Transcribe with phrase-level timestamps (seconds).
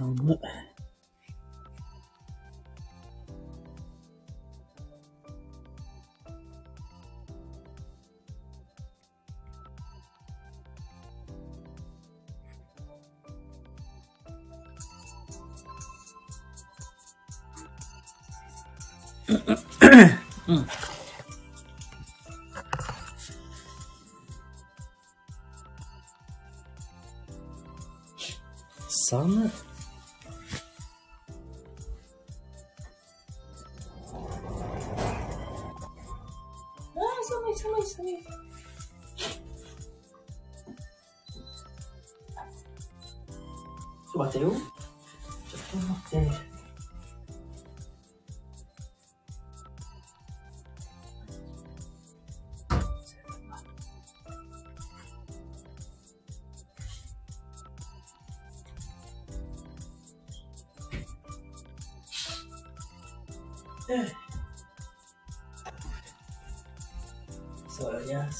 [0.00, 0.79] 寒い。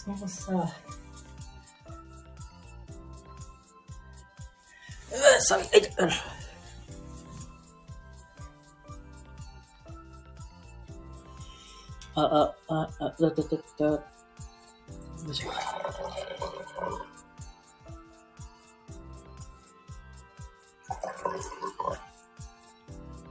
[0.02, 0.52] そりゃ、そうさ。
[0.52, 0.68] うわ、
[5.40, 5.66] 寒い。
[12.14, 13.42] あいあ、あ、あ、あ、だだだ
[13.78, 13.84] だ。
[13.86, 14.02] よ
[15.28, 15.50] いしょ。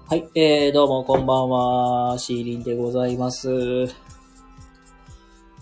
[0.06, 4.09] はい、えー、どうもこんばんは、シーリンでございます。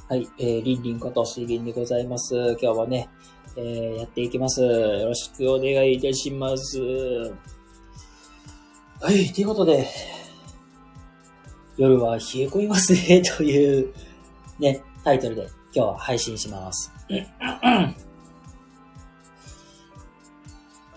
[0.10, 2.34] はい、えー、リンリンことシーリンでございます。
[2.62, 3.10] 今日はね、
[3.58, 4.62] えー、やっていきます。
[4.62, 6.80] よろしくお願いいたします。
[9.02, 9.86] はい、ということで、
[11.76, 13.94] 夜は冷え込みますね、 という、
[14.60, 15.42] ね、タイトルで
[15.76, 16.90] 今日は配信します。
[17.10, 17.18] い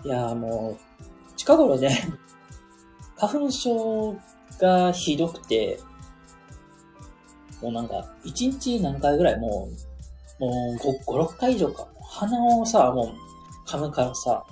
[0.07, 1.99] やーもう、近頃ね、
[3.17, 4.15] 花粉症
[4.57, 5.81] がひどくて、
[7.61, 9.69] もうなんか、1日何回ぐらいも
[10.39, 11.87] う、もう5、5 6回以上か。
[12.03, 14.43] 鼻をさ、もう噛むからさ、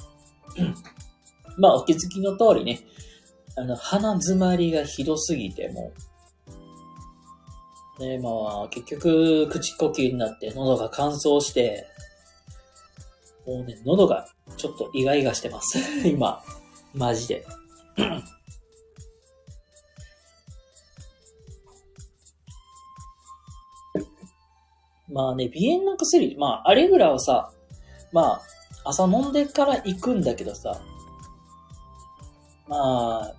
[1.58, 2.80] まあお気づきの通りね、
[3.58, 5.92] あの、鼻詰まりがひどすぎて、も
[8.00, 8.30] う、ね、ま
[8.64, 11.86] あ、結局、口呼吸になって喉が乾燥して、
[13.46, 15.80] もうね、喉がちょっとイガイガしてます。
[16.08, 16.42] 今。
[16.94, 17.46] マジで。
[25.12, 27.52] まあね、鼻炎の薬、まあ、アレグラはさ、
[28.12, 28.42] まあ、
[28.86, 30.80] 朝飲んでから行くんだけどさ、
[32.68, 33.36] まあ、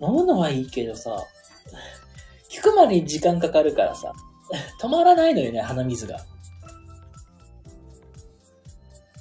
[0.00, 4.12] 飲むのはいいけどさ、効くまでに時間かかるからさ、
[4.80, 6.18] 止まらないのよね、鼻水が。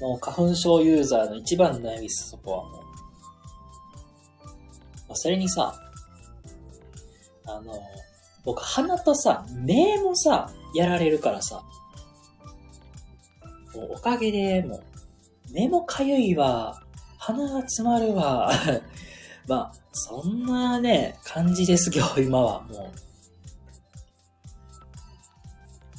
[0.02, 2.74] もう花粉症ユーザーの一番の悩みです、そこはもう。
[2.74, 2.82] ま
[5.12, 5.74] あ、それにさ、
[7.46, 7.74] あの、
[8.44, 11.64] 僕鼻とさ、目もさ、やられるからさ、
[13.76, 14.84] おかげで、もう、
[15.54, 16.82] 目もかゆいわ、
[17.18, 18.52] 鼻が詰まるわ。
[19.48, 22.92] まあ、そんなね、感じです今日、今はもう。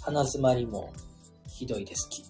[0.03, 0.93] 鼻詰まりも
[1.49, 2.25] ひどいですき。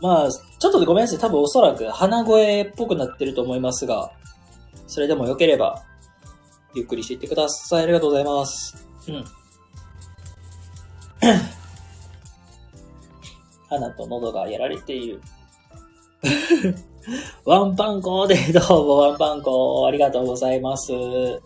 [0.00, 1.18] まあ、ちょっとごめんなさい。
[1.18, 4.12] 多分おそらく鼻声っぽくなってると思いますが、
[4.86, 5.82] それでも良ければ、
[6.74, 7.84] ゆっくりしていってください。
[7.84, 8.86] ありがとうございます。
[9.08, 9.41] うん。
[13.70, 15.22] 鼻と喉がやられている。
[17.44, 20.92] ワンパンコーで、どうもワンパンコー、ありがとうございます。
[20.92, 21.40] は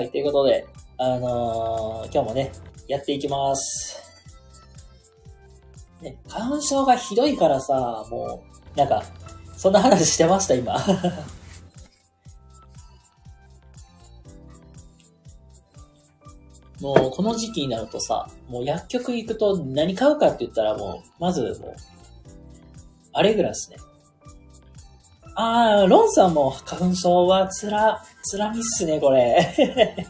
[0.00, 0.66] い、ということで、
[0.98, 2.50] あのー今日もね、
[2.88, 4.02] やっていきます。
[6.00, 8.42] ね、花粉症がひどいからさ、も
[8.74, 9.04] う、なんか、
[9.56, 10.76] そんな話してました、今。
[16.84, 21.74] もう、この時期になるとさ、もう薬局行くと何買うかって言ったらもう、まずもう、
[23.14, 23.78] アレグラスね。
[25.34, 29.56] あー、ロンさんも花粉症はつら、つらみっすね、これ。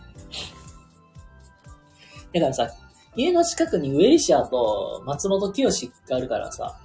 [2.35, 2.69] だからさ、
[3.15, 5.71] 家の近くにウェイシャーと松本清
[6.09, 6.77] があるからさ、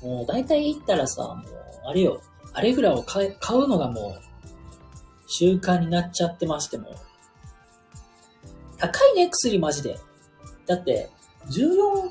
[0.00, 1.44] もう大体行ったらさ、もう、
[1.86, 2.20] あれよ、
[2.52, 4.20] アレグラを買え買うのがもう、
[5.26, 6.94] 習慣になっちゃってましても、
[8.82, 9.96] 高いね、薬マジで。
[10.66, 11.08] だって、
[11.46, 12.10] 14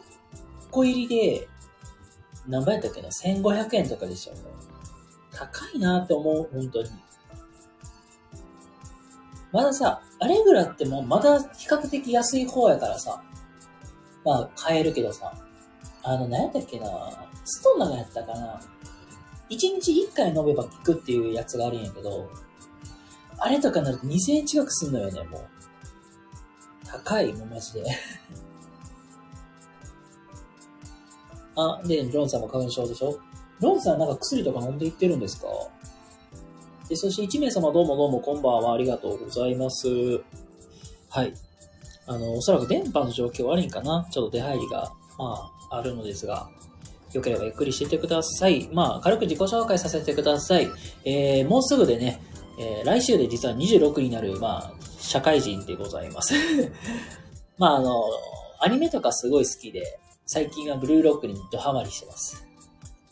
[0.71, 1.49] 個入りで、
[2.47, 4.33] 何倍やったっけな ?1500 円とかでしょ。
[5.33, 6.89] 高いなって思う、本当に。
[9.51, 13.21] まださ、アレグラってもまだ比較的安い方やからさ、
[14.23, 15.33] まあ買えるけどさ、
[16.03, 16.85] あの、何やったっけな？
[17.43, 18.61] ストーナがやったかな
[19.49, 22.29] ？1日1回飲めば効くっていうやつがあるんやけど、
[23.39, 25.45] あれとかになると2000円近くすんのよね、もう。
[26.91, 27.83] 高い、もうマジで。
[31.55, 33.17] あ、で、ロンさんも花粉症でしょ？
[33.59, 35.47] ロンさんなんか薬とか飲んでいってるんですか？
[36.89, 39.87] で、そして1名様どうもどうもこんばんはありがとうございます。
[41.09, 41.33] はい。
[42.07, 44.07] あの、おそらく電波の状況悪いんかな？
[44.11, 46.49] ちょっと出入りが、まあ、あるのですが、
[47.13, 48.69] よければゆっくりしていてください。
[48.73, 50.69] まあ、軽く自己紹介させてください。
[51.05, 52.21] えー、もうすぐでね、
[52.59, 54.73] えー、来週で実は26になる、まあ、
[55.11, 56.33] 社会人でございます。
[57.59, 58.03] まあ、あの、
[58.61, 62.45] アニメとかすごい好きで、最近はブルーロックにドハマりしてます。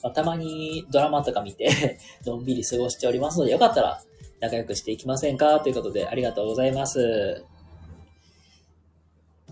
[0.01, 4.01] まあ、たまにドラマとか見て のんびり過ごしておりますので、よかったら
[4.40, 5.60] 仲良くしていきませんか？
[5.60, 7.44] ということで、ありがとうございます。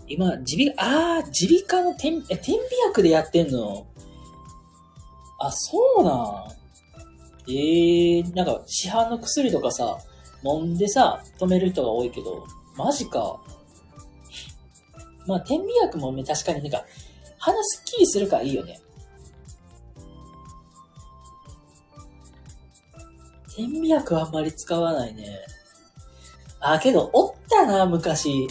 [0.08, 3.88] 今、耳鼻、あー、耳鼻科の天、え、天鼻薬でやってんの？
[5.40, 6.58] あ、そうなん
[7.50, 9.98] ええー、なんか市販の薬とかさ、
[10.56, 12.46] 飲んでさ、止める人が多いけど、
[12.76, 13.40] マジか。
[15.26, 16.86] まあ、天秤薬もね、確かになんか、
[17.38, 18.80] 鼻すっきりするからいいよね。
[23.56, 25.40] 天秤薬はあんまり使わないね。
[26.60, 28.48] あ、けど、おったな、昔。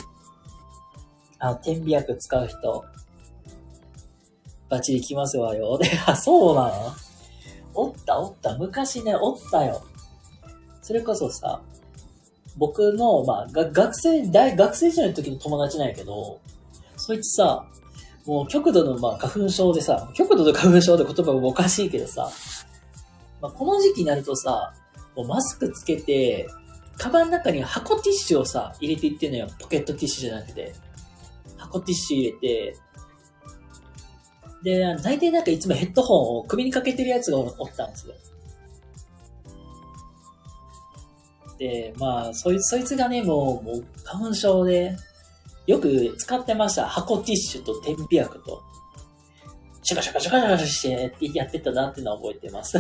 [1.39, 2.85] あの、天秤薬使う人。
[4.69, 5.79] バチリきますわよ。
[5.79, 6.93] で、 あ、そうなの
[7.75, 8.57] おったおった。
[8.57, 9.83] 昔ね、おったよ。
[10.83, 11.61] それこそさ、
[12.57, 16.41] 僕の、まあ、が学生、大、学生時代の時の友達なんやけど、
[16.97, 17.67] そいつさ、
[18.25, 22.31] もう極度の、まあ、花粉症でさ、極度の花粉症で言葉もおかしいけどさ、
[23.41, 24.73] まあ、この時期になるとさ、
[25.15, 26.49] もうマスクつけて、
[26.99, 29.49] カバンの中に箱ティッシュをさ、入れていってんのよ。
[29.59, 30.75] ポケットティッシュじゃなくて。
[31.57, 32.77] 箱ティッシュ入れて、
[34.63, 38.15] で、大体なんかいつもヘッドホンを首にかけてるやつがおったんですよ。
[41.99, 44.97] まあ、そいつ、そいつがね、もう、もう、花粉症で、
[45.67, 46.87] よく使ってました。
[46.87, 48.63] 箱ティッシュと天日薬と、
[49.83, 52.79] シャカシャカシャカシャカしてやってたなっていうのは覚えてます。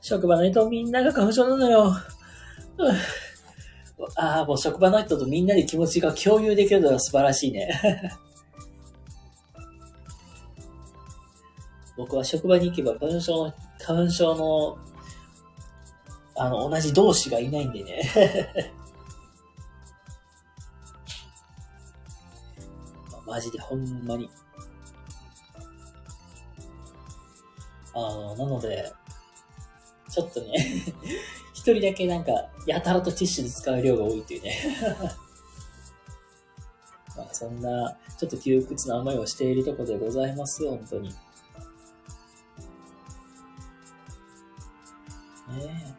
[0.00, 1.92] 職場の人みんなが花粉症なのよ。
[4.16, 7.68] ああ、もう職場の人とみんなで気持ちが共有できるのが素晴らしいね。
[11.96, 14.78] 僕は職場に行けば花粉症の、花粉症の、
[16.36, 18.72] あの、同じ同士がいないんでね。
[23.26, 24.30] マジでほんまに。
[27.94, 28.92] あの、なので、
[30.10, 30.52] ちょっとね
[31.52, 32.32] 一人だけなんか、
[32.66, 34.56] やたらとティッシュで使う量が多いっていうね
[37.16, 41.14] まあ、そんな、ちょっと窮屈な思いをしているところでございますよ、本当に。
[45.50, 45.98] ねえ。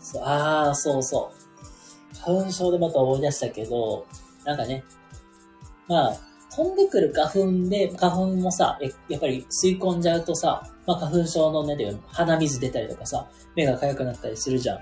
[0.00, 2.16] そう、ああ、そうそう。
[2.18, 4.06] 花粉症でまた思い出したけど、
[4.44, 4.84] なんかね、
[5.88, 6.16] まあ、
[6.54, 8.78] 飛んでくる花粉で、花粉もさ、
[9.08, 14.80] やっぱり吸い込んじゃうとさ、まあ花粉症のね、ていう鼻水出たりとかさ、目が痒くなったりするじゃん。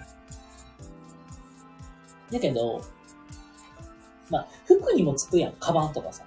[2.32, 2.82] だけど、
[4.30, 5.52] まあ、服にもつくやん。
[5.54, 6.24] カバンとかさ。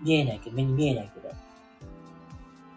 [0.00, 1.30] 見えないけど、目に見えないけど。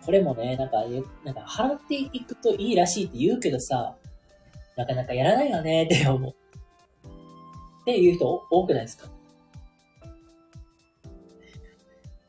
[0.06, 0.84] これもね、なんか、
[1.24, 3.96] なんか払っていくといいらしいって言うけどさ、
[4.76, 6.32] なかなかやらないよねって思う。
[6.32, 9.08] っていう人多くないですか？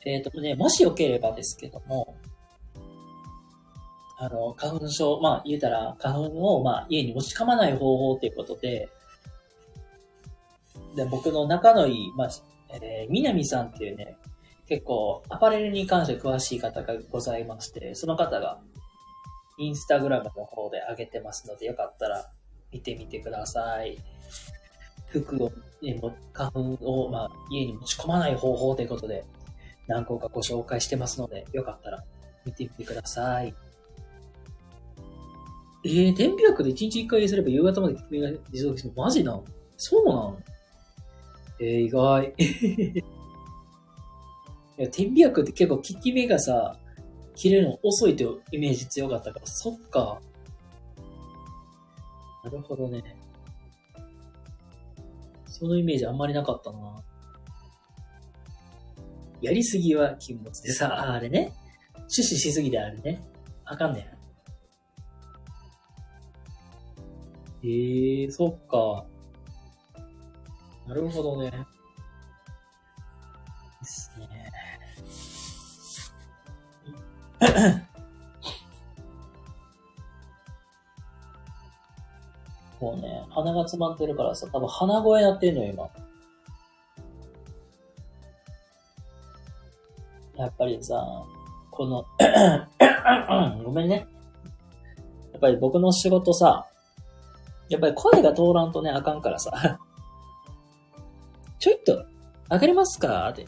[0.04, 2.16] えっ、ー、とね、もしよければですけども、
[4.18, 6.22] あの、花粉症、まあ言うたら、花粉
[6.56, 8.88] をまあ家に持ち込まない方法っていうことで、
[10.94, 12.30] で、僕の仲のいい、まあ、
[12.70, 14.16] えー、南さんっていうね、
[14.68, 18.60] 結構アパレルに関して詳しい方がございまして、その方が
[19.58, 22.28] インスタグラムの方で上げてますので、よかったら
[22.72, 23.98] 見てみてください。
[25.08, 26.00] 服を、ね、
[26.32, 29.24] 花粉を、まあ、家に持ち込まない方法ということで、
[29.86, 32.04] 何個かご紹介してますので、よかったら
[32.44, 33.54] 見てみてください。
[35.84, 39.44] えー、天日薬で1日1回すれば夕方まで効き目が持続するマジなの
[39.76, 40.38] そうなの
[41.60, 42.34] えー、意外。
[44.78, 46.78] いや、天日薬って結構効き目がさ、
[47.34, 50.20] 切れるの遅いというイメージ強かったから、そっか。
[52.44, 53.02] なるほどね。
[55.46, 57.02] そのイメージあんまりなかったな。
[59.40, 61.52] やりすぎは禁物でさ、あれね。
[61.94, 63.22] 趣旨しすぎであるね。
[63.64, 64.02] あかんねん。
[67.66, 69.06] ええー、そっか。
[70.86, 71.50] なるほどね。
[82.80, 85.88] もうね、鼻が詰まってるからさ、多分鼻声やってんのよ、今。
[90.36, 91.02] やっぱりさ、
[91.70, 92.04] この
[93.64, 94.06] ごめんね。
[95.32, 96.66] やっぱり僕の仕事さ、
[97.68, 99.50] やっぱり声が通らんとね、あかんからさ。
[101.58, 102.04] ちょいっと、
[102.50, 103.28] 上がりますか？
[103.30, 103.46] って。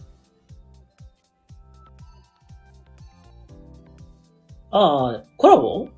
[4.71, 5.89] ああ、コラボ？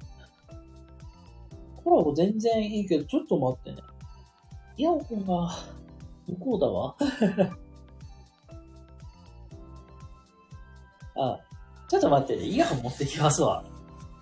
[1.82, 3.82] コラボ全然いいけど、ちょっと待ってね。
[4.76, 5.50] イヤホンが、
[6.28, 6.94] 向こうだわ。
[11.16, 11.40] あ、
[11.88, 12.44] ちょっと待ってね。
[12.44, 13.64] イヤホン持ってきますわ。
[13.64, 13.70] よ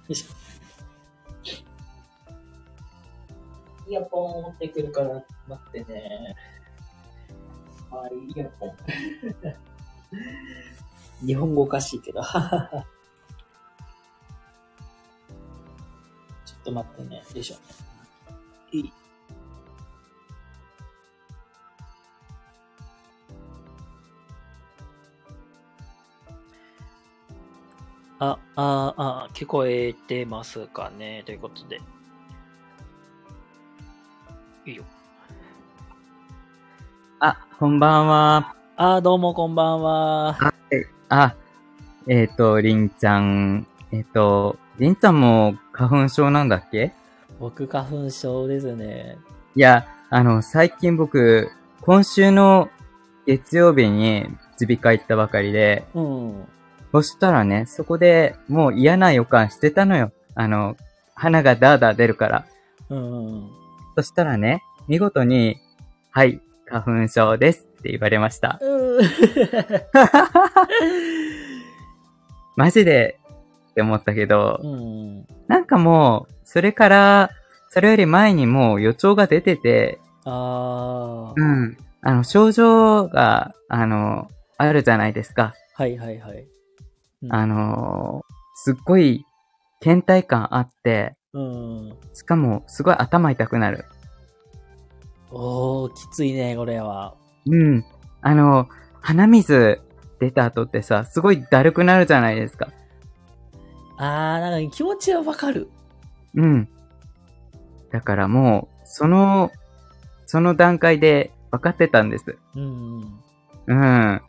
[0.09, 0.33] いしょ。
[3.88, 6.35] イヤホン持ってくるから、待ってね。
[7.90, 8.76] はい、イヤホン。
[11.26, 12.23] 日本語おかしいけど。
[16.69, 17.17] と待ってね。
[17.17, 17.57] よいしょ。
[18.73, 18.93] いい。
[28.21, 31.23] あ、あ、あ、聞こえてますかね？
[31.25, 31.81] ということで。
[34.67, 34.85] いいよ。
[37.21, 38.55] あ、こんばんは。
[38.77, 40.37] あ、どうもこんばんは。
[40.41, 41.35] あ、え、あ、
[42.07, 46.93] えっ、ー、と、りんちゃん、えっ、ー、と、りんちゃんも花粉症なんだっけ？
[47.39, 49.17] 僕花粉症ですね。
[49.55, 51.51] いや、あの、最近僕、
[51.83, 52.69] 今週の
[53.27, 54.27] 月曜日に
[54.61, 56.45] 耳鼻科行ったばかりで、うん。
[56.91, 60.11] そしたらね、そこでもう嫌な予感してたのよ。
[60.35, 60.77] あの、
[61.15, 62.45] 鼻がダーダー出るから。
[62.89, 63.49] うん。
[63.95, 65.61] そしたらね、見事に、
[66.11, 68.59] はい、花粉症ですって言われました。
[68.61, 69.05] うん。
[72.57, 73.21] マジで
[73.71, 77.31] って思ったけど、うん、なんかもう、それから、
[77.71, 81.35] それより前にもう予兆が出てて、ああ。
[81.37, 81.76] うん。
[82.02, 84.28] あの、症状が、あの、
[84.59, 85.55] あるじゃないですか。
[85.75, 86.47] はいはいはい。
[87.31, 89.25] あのー、すっごい
[89.81, 91.97] 倦怠感あって、うん。
[92.14, 93.85] しかも、すごい頭痛くなる。
[95.31, 97.14] おー、きついね、これは。
[97.47, 97.85] うん。
[98.21, 98.69] あの、
[99.00, 99.81] 鼻水
[100.21, 102.69] 出た後ってさ、すごいだるくなるじゃないですか。
[103.99, 105.69] あー、なんか気持ちはわかる。
[106.35, 106.69] うん。
[107.93, 109.50] だからもう、その、
[110.26, 112.37] その段階で分かってたんです。
[112.55, 113.21] うん。
[113.67, 114.23] うん。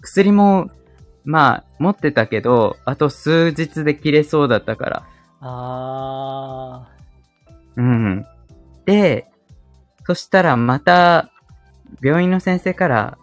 [0.00, 0.70] 薬も
[1.24, 5.06] まあ、持ってたけど、あと数日で切れそうだったから。
[5.40, 7.80] あー。
[7.80, 8.26] うん。
[8.84, 9.30] で、
[10.06, 11.30] そしたらまた、
[12.02, 13.18] 病院の先生から、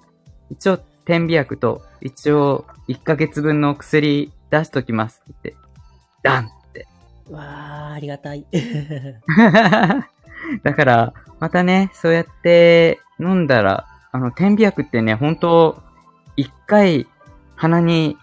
[0.50, 5.62] 一応、点鼻薬と、一応、1ヶ月分の薬出しときますって言って、
[6.22, 6.88] ダンって。
[7.32, 8.46] わー、ありがたい。
[10.64, 15.82] だから、またね、そうやって飲んだら、あの、点鼻薬ってね、本当
[16.36, 17.08] 一回
[17.56, 18.18] 鼻に、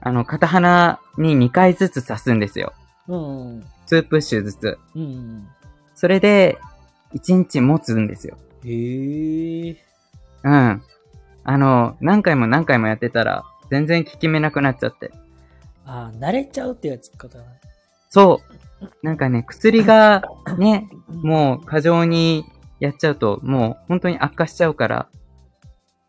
[0.00, 2.72] あの、片鼻に2回ずつ刺すんですよ。
[3.06, 3.60] うん。
[3.86, 4.78] 2プッシュずつ。
[4.94, 5.48] うん。
[5.94, 6.58] それで、
[7.14, 8.36] 1日持つんですよ。
[8.64, 9.76] へえ。
[10.44, 10.82] うん。
[11.44, 15.10] あの、何回も何回もやってたら、全然効き目なくなっちゃって。
[15.88, 17.42] ああ、慣れちゃうってやつかな。
[18.10, 18.42] そ
[18.82, 18.88] う。
[19.02, 20.22] なんかね、薬が
[20.58, 22.44] ね、 もう過剰に
[22.78, 25.08] やっちゃうと、もう本当に悪化しちゃうから。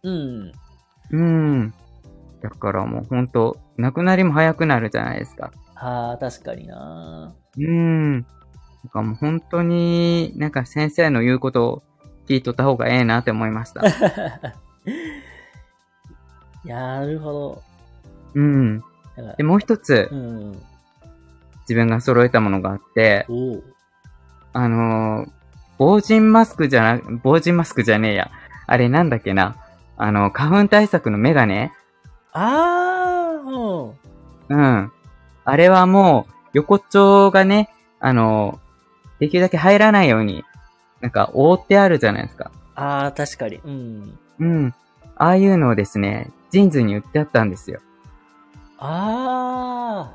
[0.04, 0.52] うん。
[1.12, 1.74] うん。
[2.42, 5.52] だからもうほんと、亡くなりも早くなるじゃないですか。
[5.76, 8.14] ああ、確かになうーん。
[8.14, 8.24] なん
[8.92, 11.84] かもう本当に、なんか先生の言うことを
[12.28, 13.82] 聞いとった方がええなって思いました。
[16.66, 17.64] なるほど。
[18.36, 18.84] うん。
[19.38, 20.52] で、もう一つ、うん、
[21.62, 23.26] 自分が揃えたものがあって、
[24.54, 25.30] あのー、
[25.78, 28.32] 防塵マスクじゃな、防塵マスクじゃねえや。
[28.68, 29.56] あれなんだっけな。
[29.98, 31.72] あの、花粉対策のメガネ
[32.34, 33.50] ああ、
[34.50, 34.56] うん。
[34.56, 34.92] うん。
[35.46, 38.60] あれはもう、横っちょがね、あの、
[39.20, 40.44] できるだけ入らないように、
[41.02, 42.52] なんか覆ってあるじゃないですか。
[42.76, 43.58] ああ、確かに。
[43.64, 44.20] うん。
[44.40, 44.74] うん。
[45.16, 47.82] ああいうのをですね、ジーンズに売ってあったんですよ。
[48.82, 50.14] ああ、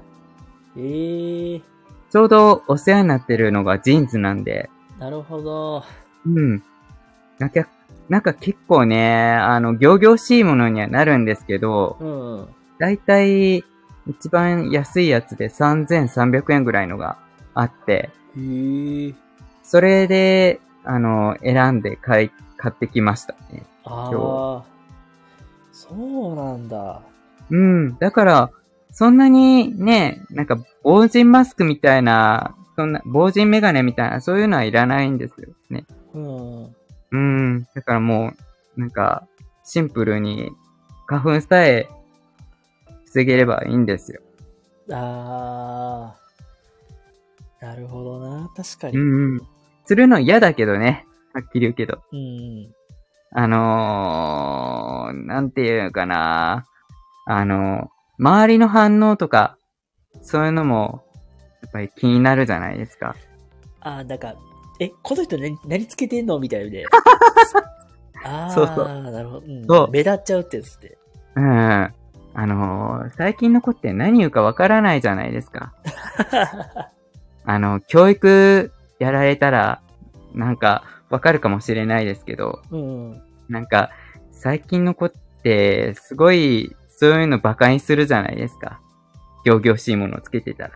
[0.76, 1.62] ええー、
[2.11, 4.71] ちょうどお世話になってるのがジーンズなんで。
[4.99, 5.85] なるほど。
[6.26, 6.62] うん。
[7.38, 7.68] なんか、
[8.09, 12.49] なんか結構ね、あの、行々しいものにはなるんですけど、うん。
[12.78, 13.64] だいたい
[14.06, 17.18] 一番安いやつで3300円ぐらいのが
[17.52, 19.14] あって、へー。
[19.62, 23.64] それで、あの、選んで買い、買ってきましたね。
[23.85, 24.64] ああ。
[25.73, 27.02] そうなんだ。
[27.50, 27.98] うん。
[27.98, 28.50] だから、
[28.92, 35.84] そんなにね、なんか、防塵マスクみたいな、そんな、防塵メガネみたいな、そういうのはいらないんですよね。
[36.14, 36.76] うん。
[37.10, 37.62] うん。
[37.74, 38.32] だからも
[38.76, 39.26] う、なんか、
[39.64, 40.50] シンプルに、
[41.06, 41.88] 花粉さえ、
[43.06, 44.20] 防げればいいんですよ。
[44.92, 47.64] あー。
[47.64, 48.50] なるほどな。
[48.54, 48.98] 確かに。
[48.98, 49.00] う
[49.36, 49.40] ん。
[49.86, 51.06] するの嫌だけどね。
[51.32, 52.02] はっきり言うけど。
[52.12, 52.72] うん。
[53.32, 56.66] あのー、なんていうのかな。
[57.26, 59.56] あの、周りの反応とか、
[60.22, 61.04] そういうのも、
[61.62, 63.16] やっぱり気になるじゃないですか。
[63.80, 64.34] あー、なんか、
[64.80, 66.84] え、この人何、何つけてんのみたいで。
[68.24, 69.46] あー、そうそうなるほど。
[69.46, 70.98] うんそう目立っちゃうってやつで。
[71.36, 71.94] うん。
[72.36, 75.72] あのー最近の子って何言うかわからないじゃないですか。
[77.46, 79.82] あの、教育やられたら、
[80.34, 83.22] なんか、わかるかもしれないですけど、うん。
[83.48, 83.90] なんか、
[84.32, 85.12] 最近の子っ
[85.42, 88.80] て、すごい、そういうの馬鹿にするじゃないですか。
[89.44, 90.70] 行々しいものをつけてたら。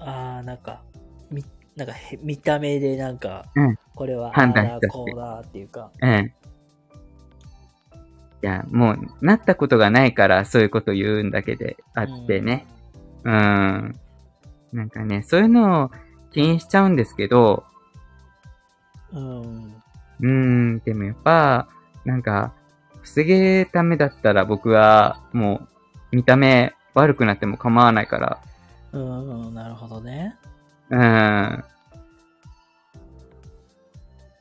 [0.00, 0.82] あー、なんか、
[1.30, 1.44] み、
[1.76, 5.90] なんかへ、見た目でなんか、うんこれは、判断しちゃってあーこうだっていうか。
[6.00, 6.10] うん。
[6.26, 6.32] い
[8.42, 12.66] や、もう、なったことがないから、そういうこと言うんだけであってね。
[13.24, 13.94] うん。
[14.72, 15.90] なんかね、そういうのを
[16.32, 17.64] 気にしちゃうんですけど、
[19.12, 19.82] うん。
[20.20, 21.68] うーん、でもやっぱ、
[22.04, 22.52] なんか、
[23.04, 25.68] 防げためだったら僕は、も
[26.12, 28.40] う、見た目悪くなっても構わないから、
[28.92, 30.36] うん、なるほどね。
[30.90, 31.64] うーん。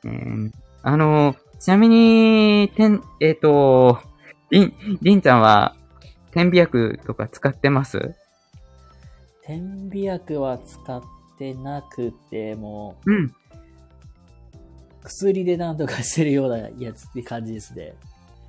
[0.06, 0.52] えー
[0.86, 4.00] あの、ちなみに、てん、えっ、と、
[4.52, 5.76] りん、りんちゃんは、
[6.32, 8.14] 点鼻薬とか使ってます？
[9.46, 11.02] 点鼻薬は使っ
[11.40, 13.26] てなくて、もうん。
[13.26, 13.34] う、
[15.04, 17.94] 薬でなんとかしてるようなやつって感じですね。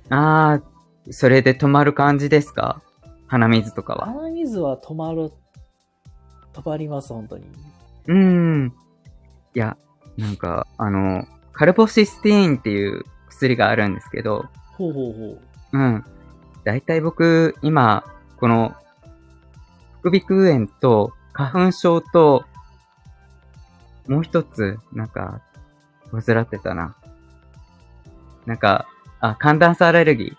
[0.09, 2.81] あー、それで止まる感じですか？
[3.27, 4.05] 鼻水とかは。
[4.07, 5.31] 鼻水は止まる、
[6.53, 7.45] 止まります、本当に。
[8.07, 8.73] うーん。
[9.55, 9.77] いや、
[10.17, 15.39] なんか、あの、カルボシスティーンっていう薬があるんですけど、ほうほうほ
[15.73, 15.77] う。
[15.77, 16.05] うん。
[16.63, 18.03] だいたい僕、今、
[18.37, 18.75] この、
[20.01, 22.45] 副鼻腔炎と花粉症と、
[24.07, 25.41] もう一つ、なんか、
[26.11, 26.95] 患ってたな。
[28.45, 28.87] なんか、
[29.19, 30.37] あ、寒暖差アレルギー。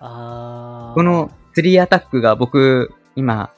[0.00, 0.94] あー。
[0.94, 3.50] この、スリーアタックが僕、今、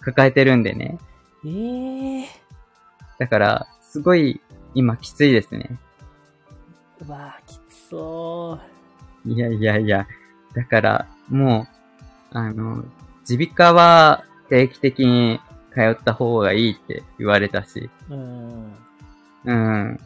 [0.00, 0.98] 抱えてるんでね。
[1.44, 2.24] えー、
[3.18, 4.40] だから、すごい、
[4.74, 5.78] 今きついですね。
[7.06, 8.58] うわー、きつそ
[9.24, 9.28] う。
[9.32, 10.06] いやいやいや。
[10.54, 11.66] だから、も
[12.32, 12.84] う、あの、
[13.28, 15.40] 耳鼻科は定期的に
[15.72, 17.88] 通った方がいいって言われたし。
[18.08, 18.74] うん。
[19.44, 20.00] うん。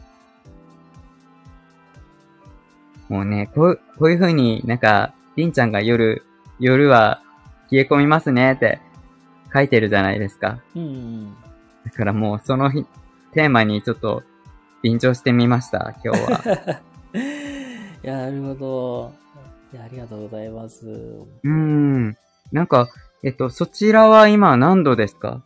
[3.09, 6.23] もうね、こう、こういう風になんか、りんちゃんが夜、
[6.59, 7.21] 夜は
[7.71, 8.79] 冷え込みますねって
[9.53, 10.59] 書いてるじゃないですか。
[10.75, 11.33] うん。
[11.85, 12.85] だからもうその日、
[13.33, 14.23] テーマにちょっと、
[14.83, 16.81] 臨場してみました、今日は。
[18.03, 19.13] いや、なるほど。
[19.73, 20.85] いや、ありがとうございます。
[20.87, 22.17] うーん。
[22.51, 22.87] なんか、
[23.23, 25.41] えっと、そちらは今何度ですか？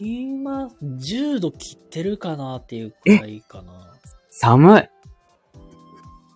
[0.00, 3.72] 今、10度切ってるかなっていうくらいかな。
[4.30, 4.82] 寒い。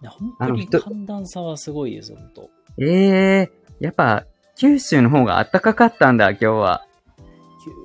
[0.07, 2.51] 本当に寒暖差はすごいです、本当。
[2.79, 4.25] ええやっぱ、
[4.57, 6.85] 九州の方が暖かかったんだ、今日は。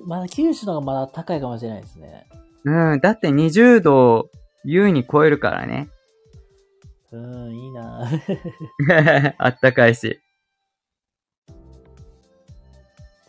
[0.06, 2.28] まだ九州の方がまだ高いかもしれないですね。
[2.66, 4.30] うん、だって20度、
[4.64, 5.90] 優に超えるからね。
[7.12, 8.10] うん、いいな
[9.38, 10.20] あったかいし。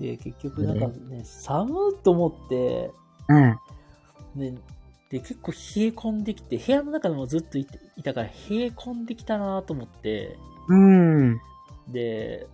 [0.01, 2.91] で、結局なんかね、寒いと思って、
[3.29, 3.59] うん。
[4.35, 4.55] ね、
[5.15, 7.65] で、結構冷え込んできて、部屋の中でもずっとい
[8.03, 10.37] たから、冷え込んできたなと思って、
[10.69, 11.41] うん。
[11.87, 12.49] で、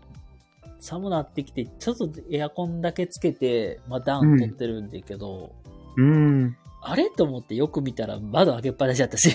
[0.78, 5.54] 寒なってきて、ちょっとエアコンだけつけて、まあ、暖取ってるんだけど、
[5.96, 6.54] うん。
[6.82, 9.34] あれと思ってよく見たら窓開けっぱなしだったし。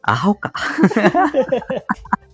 [0.00, 0.54] アホか。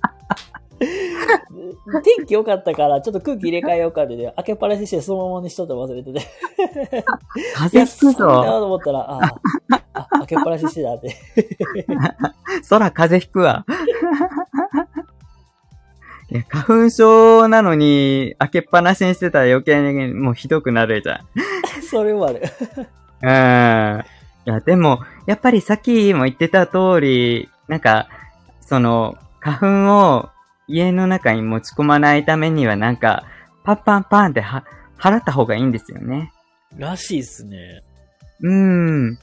[2.05, 6.21] 天気良かったから、ちょっと空気入れ替えようかってね、開けっぱなししてそのままにしとって忘れてて。
[7.55, 8.59] 風吹くいや寒いなぞ。
[8.61, 9.31] と思ったら、ああ、
[9.95, 11.17] あ開けっぱなししてたって。
[12.69, 13.65] 空風吹くわ。
[16.29, 21.21] いや、花粉症なのに、開けっぱなしにしてたら余計にもうひどくなるじゃん。
[21.89, 22.43] それもある。
[23.23, 24.05] うん。
[24.47, 28.09] いや、でも、やっぱりさっきも言ってた通り、なんか、
[28.61, 30.29] その、花粉を
[30.68, 33.24] 家の中に持ち込まないためには、なんか、
[33.64, 34.64] パンパンパンっては、
[34.98, 36.33] 払った方がいいんですよね。
[36.76, 37.83] らしいっすね。
[38.40, 39.18] うーん。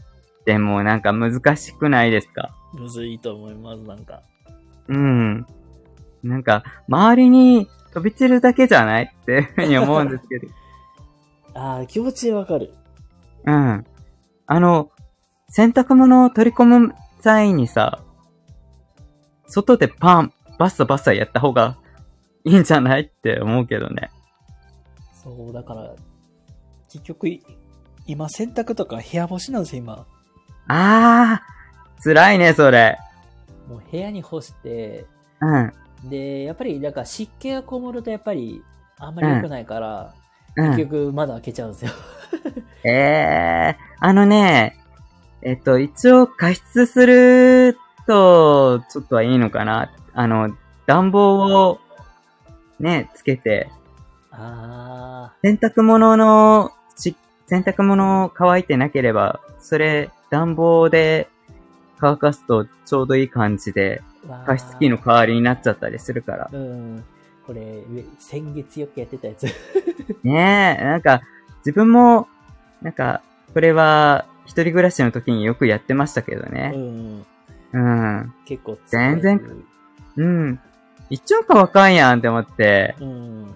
[0.46, 2.50] でも、なんか難しくないですか？
[2.74, 4.22] むずいと思います、なんか。
[4.88, 5.46] うん。
[6.24, 10.48] なんか、周りに飛び散るだけじゃないっていうふうに思うんですけど。
[11.56, 12.74] ああ、気持ちわかる。
[13.46, 13.86] うん。
[14.48, 14.90] あの、
[15.50, 18.00] 洗濯物を取り込む際にさ、
[19.48, 21.78] 外でパン、バッサバッサやった方が
[22.44, 24.10] いいんじゃないって思うけどね。
[25.24, 25.94] そう、だから、
[26.92, 27.44] 結局い、
[28.06, 30.06] 今洗濯とか部屋干しなんですよ、今。
[30.68, 32.98] あー、辛いね、それ。
[33.68, 35.06] もう部屋に干して、
[35.42, 35.74] うん。
[36.10, 38.62] で、やっぱり、なんか湿気がこもるとやっぱり、
[39.00, 40.14] あんまり良くないから、
[40.56, 40.66] うん。
[40.72, 41.92] 結局窓開けちゃうんですよ。
[42.84, 44.78] ええあのね、
[45.42, 49.92] えっと、一応加湿すると、ちょっとはいいのかな。
[50.14, 51.36] あの、暖房
[51.68, 51.80] を、
[52.80, 53.70] ね、つけて、
[54.32, 57.16] あ洗濯物の、し
[57.48, 61.30] 洗濯物乾いてなければ、それ、暖房で
[62.00, 64.02] 乾かすとちょうどいい感じで、
[64.46, 66.50] 加湿器の代わりになっちゃったりするから。
[66.52, 67.04] うん。
[67.46, 69.44] これ、上先月よくやってたやつ。
[70.24, 71.22] ねえ、なんか、
[71.60, 72.28] 自分も、
[72.82, 73.22] なんか、
[73.54, 76.70] これは、一人暮らしの時によくやってましたけどうね。
[76.70, 77.26] ん。
[77.74, 78.34] うん。
[78.46, 79.42] 結構全然
[80.16, 80.60] うん。
[81.10, 83.54] 一応乾かんやんって思って、うん。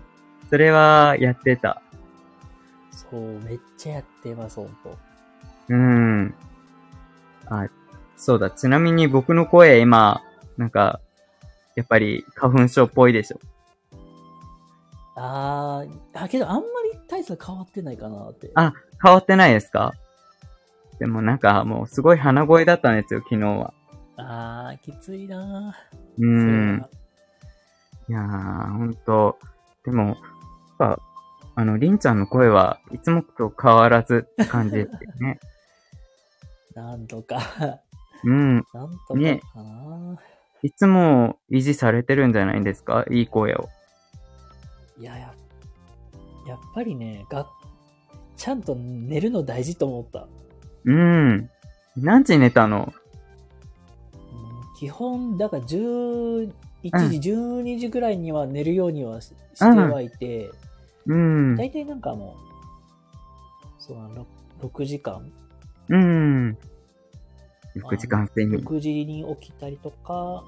[0.49, 1.82] それはやってた。
[2.91, 4.97] そう、めっちゃやってます、ほんと。
[5.69, 6.34] うん。
[7.45, 7.67] あ、
[8.15, 8.49] そうだ。
[8.49, 10.21] ちなみに僕の声今、
[10.58, 10.99] なんか、
[11.75, 13.39] やっぱり花粉症っぽいでしょ。
[15.15, 18.51] あー、あ、けどあんまり大差変わってないかなって。
[18.56, 19.93] あ変わってないですか？
[20.99, 23.73] でもなんかもうすごい鼻声だったんですよ、昨日は。
[24.17, 25.75] あー、きついな
[26.17, 26.25] うー。
[26.25, 26.86] ん。
[28.10, 29.38] いやー、ほんと。
[29.86, 30.15] でも、やっ
[30.80, 30.99] ぱ、
[31.56, 35.39] あの、りんちゃんの声はいつもと変わらずって感じですよね。
[36.75, 37.39] だ なんとか、
[38.23, 38.56] うん。
[38.73, 39.41] なんとかね
[40.63, 43.06] いつも維持されてるんじゃないんですか？
[43.12, 43.69] いい声を。
[44.99, 45.34] いやや、
[46.47, 47.47] やっぱりね、が、
[48.36, 50.27] ちゃんと寝るの大事と思った。
[50.86, 51.49] うん。
[51.95, 52.91] 何時寝たの？
[52.95, 53.07] うん
[54.78, 60.52] 基本、だから11時、12時ぐらいには寝るようにはししてうんはいて、
[61.08, 61.56] うん。
[61.56, 62.36] 大体なんかも
[63.80, 64.28] う、そうなの、
[64.62, 65.32] 6時間
[65.90, 66.58] うん。
[67.76, 68.60] 6時間睡眠。
[68.60, 70.44] 6時に起きたりとか、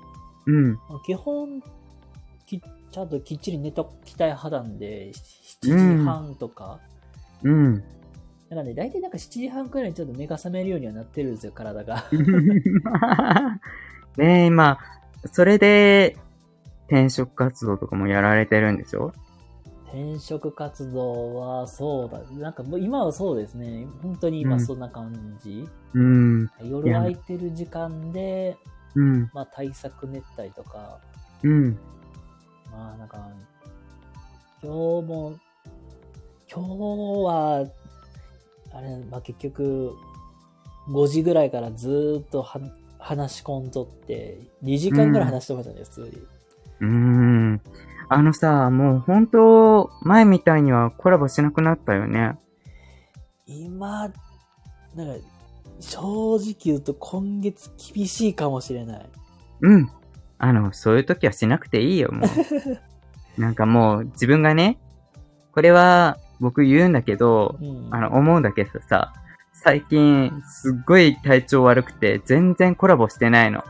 [0.46, 0.74] うん。
[0.74, 1.63] まあ基本
[2.46, 2.62] き、
[2.92, 6.80] ちゃんときっちり寝ときたい派なんで、7時半とか。
[7.44, 7.76] うん。
[8.50, 12.06] だからね、大体なんか7時半くらいにちょっと目が覚めるようにはなってるんですよ、体が。
[14.17, 14.80] ねえ、今、
[15.32, 16.17] それで、
[16.88, 19.13] 転職活動とかもやられてるんでしょ？
[19.88, 22.19] 転職活動は、そうだ。
[22.39, 23.88] なんかもう今はそうですね。
[24.04, 25.67] 本当に今そんな感じ。
[25.93, 26.50] うん。
[26.63, 28.58] 夜空いてる時間で、
[28.95, 29.30] うん。
[29.34, 31.00] まあ対策練ったりとか、
[31.43, 31.78] うん。
[32.72, 33.30] まあなんか、
[34.62, 35.34] 今日も、
[36.52, 36.69] 今日
[37.24, 37.65] は、
[38.74, 39.93] あれ、まあ結局、
[40.89, 42.60] 5時ぐらいからずーっとは
[43.10, 46.08] 話し込んとって、2時間ぐらい話してましたね、普通に。
[46.82, 47.62] うーん。
[48.08, 52.38] あのさ、もう本当、前みたいにはコラボしなくなったよね。
[53.48, 54.12] 今、
[54.95, 55.26] なんか、
[55.80, 59.10] 正直言うと今月厳しいかもしれない。
[59.62, 59.89] うん。
[60.38, 62.30] あの、そういう時はしなくていいよ、もう。
[63.41, 64.78] なんかもう、自分がね、
[65.52, 67.88] これは僕言うんだけど、うん。
[67.89, 69.13] あの、思うんだけどさ、
[69.62, 73.65] 最近、すっごい体調悪くて、全然コラボしてないの。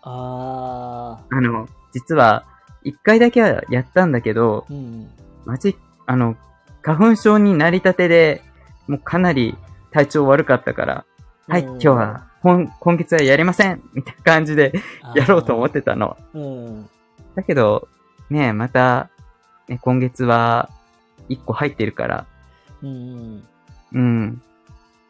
[0.00, 2.46] ああの、実は、
[2.82, 5.10] 一回だけはやったんだけど、ー、うん。
[5.44, 6.36] マジ、あの、
[6.80, 8.42] 花粉症になりたてで、
[8.88, 9.54] もうかなり
[9.90, 11.04] 体調悪かったから、
[11.46, 14.72] はい、うん今日は、今、今月はやりませんみたいな感じで
[15.14, 16.16] やろうと思ってたの。
[16.32, 16.88] うん。
[17.34, 17.86] だけど、
[18.30, 19.10] ねまた、
[19.68, 20.70] ね、今月は、
[21.28, 22.26] 一個入ってるから、
[22.82, 23.44] うん。
[23.92, 24.42] うん。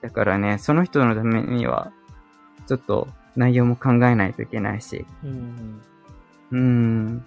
[0.03, 1.93] だからね、その人のためには、
[2.67, 5.81] ちょっと内容も考えないといけないし、うん。
[6.51, 7.25] うん、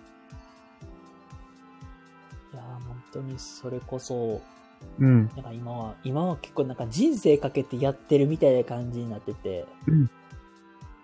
[2.54, 4.40] いやー本当にそれこそ、
[5.00, 9.66] うん、なんか今は、今は結構なんか人生かけてやってるみたいな感じになってて、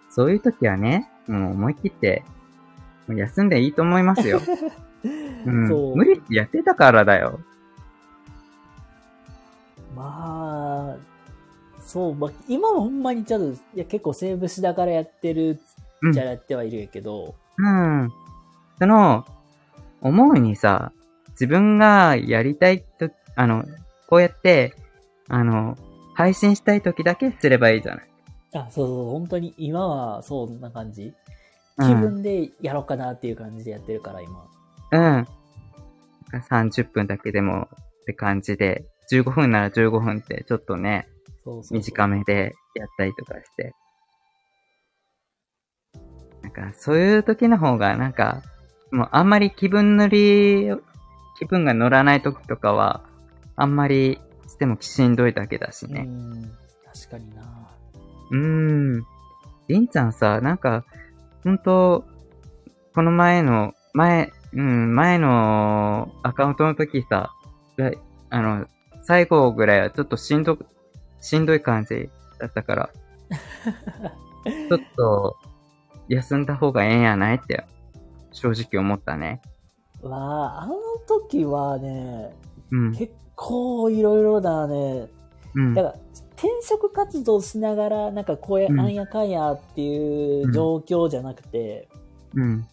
[0.09, 2.23] そういう時はね、もう思い切って、
[3.07, 4.41] もう休んでいいと思いますよ。
[5.03, 5.95] うんそう。
[5.95, 7.39] 無理してやってたからだよ。
[9.95, 11.10] まあ、
[11.91, 15.59] そう、まあ、今はほんまにちょっと、いや結構セーブしながらやってる
[16.01, 18.11] うんじゃやってはいるけど、うん。
[18.79, 19.25] その、
[20.01, 20.93] 思うにさ、
[21.31, 23.65] 自分がやりたいと、あの、
[24.07, 24.73] こうやって、
[25.27, 25.77] あの、
[26.15, 28.07] 配信したい時だけすればいいじゃない。
[28.55, 31.03] あ、そうそう、本当に今はそんな感じ。
[31.03, 31.13] うん
[31.77, 34.45] 気分でやろうかなっていう感じでやってるから、今。
[34.91, 35.27] うん。
[36.31, 37.69] 30分だけでも
[38.01, 41.07] って感じで、15分なら15分ってちょっとね、
[41.43, 43.73] そうそう短めでやったりとかして。
[46.41, 48.41] なんか、そういう時の方が、なんか、
[48.91, 50.71] もうあんまり気分乗り、
[51.39, 53.03] 気分が乗らない時とかは、
[53.55, 56.05] あんまりしてもしんどいだけだしね。
[56.07, 56.51] うん。
[56.93, 57.41] 確かにな。
[58.31, 59.03] うーん。
[59.67, 60.83] りんちゃんさ、なんか、
[61.43, 62.05] ほんと、
[62.93, 67.31] この前の、前、うん、前のアカウントの時さ、
[67.77, 67.91] だ
[68.29, 68.67] あの、
[69.03, 70.57] 最後ぐらいはちょっとしんど、
[71.21, 72.89] しんどい感じだったから、
[74.67, 75.37] ちょっと、
[76.09, 77.63] 休んだ方がええんやないって、
[78.31, 79.41] 正直思ったね。
[80.03, 80.75] まあ、あの
[81.07, 82.35] 時はね、
[82.71, 82.91] うん。
[82.91, 85.07] 結構いろいろだね。
[85.55, 85.83] うんだ。
[85.83, 85.95] から、
[86.35, 91.87] 転職活動しながら、なんかこうや、うんあんやかんやっていう状況じゃなくて、
[92.33, 92.67] うん。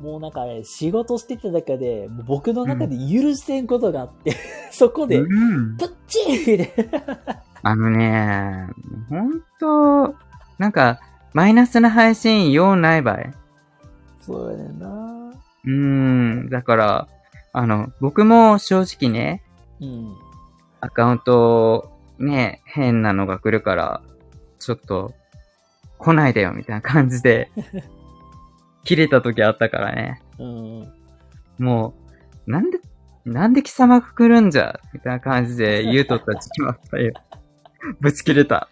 [0.00, 4.34] もうなんかね、仕事してた中で、もう僕の中で許せんことがあって、
[4.72, 5.76] そこで、うん。
[5.76, 6.74] プッチーで、
[7.62, 8.66] あのね、
[9.10, 10.14] ほんと、
[10.58, 11.00] なんか、
[11.34, 13.30] マイナスな配信用ないばい。
[14.20, 15.32] そうやねんな
[15.64, 17.08] うーん、だから、
[17.52, 19.42] あの、僕も正直ね、
[19.80, 20.14] うん。
[20.80, 24.02] アカウント、ね、変なのが来るから、
[24.58, 25.12] ちょっと、
[25.98, 27.50] 来ないでよ、みたいな感じで、
[28.84, 30.22] 切れた時あったからね。
[30.38, 30.92] うん。
[31.58, 31.94] も
[32.46, 32.78] う、なんで、
[33.24, 37.12] なんで貴様が来るんじゃみたいな感じで言うとった時期もあったよ。
[38.00, 38.68] ぶち切れた。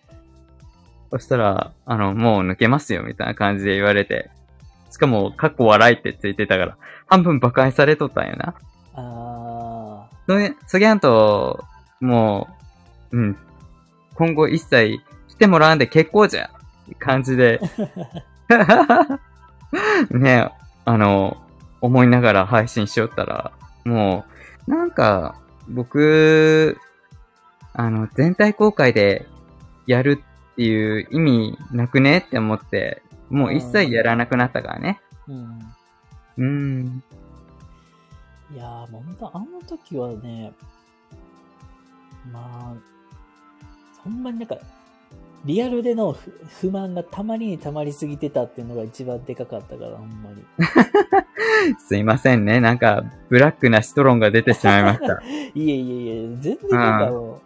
[1.10, 4.30] そしたら、あの、もう抜けますよ、みたいな感じで言われて。
[4.90, 8.54] しかも、かっこ笑いってついてたから、半分馬鹿にされとったんよな。
[8.94, 11.64] あそれ、そぎゃんと、
[12.00, 12.48] も
[13.12, 13.36] う、うん。
[14.14, 16.50] 今後一切来てもらわんで結構じゃ
[16.84, 17.60] って感じで。
[20.10, 20.50] ね
[20.84, 21.36] あの、
[21.80, 23.52] 思いながら配信しよったら、
[23.84, 24.24] も
[24.66, 25.36] う、なんか、
[25.68, 26.78] 僕、
[27.74, 29.26] あの、全体公開で
[29.86, 35.00] やるっていう意味なくねって思って、もう一切やらなくなったからね。
[35.28, 35.74] ーうん。
[36.38, 37.02] うん。
[38.54, 40.52] いやー、もうほんと、あの時はね、
[42.32, 44.56] まあ、ほんまになんか、
[45.44, 50.44] リアルでの不不満がたまりにたまりすぎてたっていうのが一番でかかったから、ほんまに。
[51.78, 52.60] すいませんね。
[52.60, 55.22] なんか、ブラックなシトロンが出てしまいました。
[55.22, 57.40] いえいえいえ、全然なんかも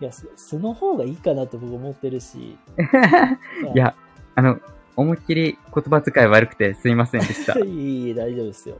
[0.00, 2.56] う、いや、そその方がいいかなって僕思ってるし。
[3.74, 3.94] いや、
[4.34, 4.58] あの、
[4.96, 7.58] 思いっきり言葉遣い悪くてすいませんでした。
[7.60, 8.78] いえいえ、大丈夫ですよ。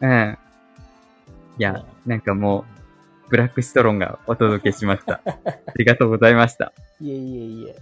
[0.00, 0.38] うん。
[1.58, 2.83] いや、なんかもう、
[3.34, 5.20] ブラックシトロンがお届けしました。
[5.26, 6.72] ありがとうございました。
[7.00, 7.76] いえいえいえ。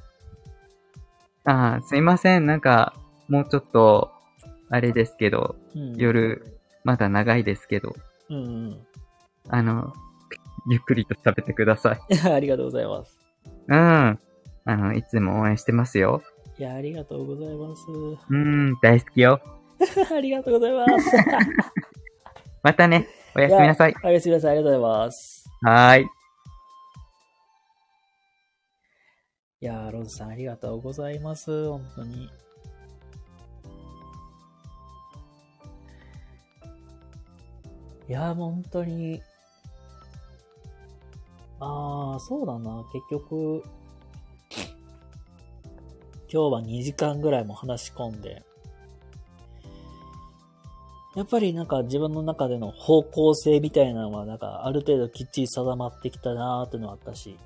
[1.44, 2.46] ああ、すいません。
[2.46, 2.94] なんか、
[3.28, 4.10] もうちょっと、
[4.70, 6.42] あれですけど、うん、夜、
[6.84, 7.94] まだ長いですけど、
[8.30, 8.86] うんうん。
[9.50, 9.92] あの、
[10.70, 12.16] ゆっくりと食べてください。
[12.32, 13.18] ありがとうございます。
[13.68, 13.76] うん。
[13.76, 14.18] あ
[14.64, 16.22] の、いつも応援してますよ。
[16.56, 17.84] いや、ありがとうございます。
[18.30, 19.38] うん、大好きよ。
[20.16, 21.14] ありがとうございます。
[22.62, 23.94] またね、おやすみなさい。
[24.02, 24.52] おやすみなさい。
[24.52, 25.41] ありがとうございます。
[25.62, 26.08] はい。
[29.60, 31.68] いやー、ロズさんありがとうございます。
[31.68, 32.24] 本当に。
[32.24, 32.28] い
[38.08, 39.22] やー、本当に。
[41.60, 42.84] あー、そうだな。
[42.92, 43.62] 結局、
[46.28, 48.42] 今日は2時間ぐらいも話し込んで、
[51.14, 57.36] やっぱりなんか自分の中での方向性みたいなのはなんかある程度きっちり定まってきたなーっていうのはあったし、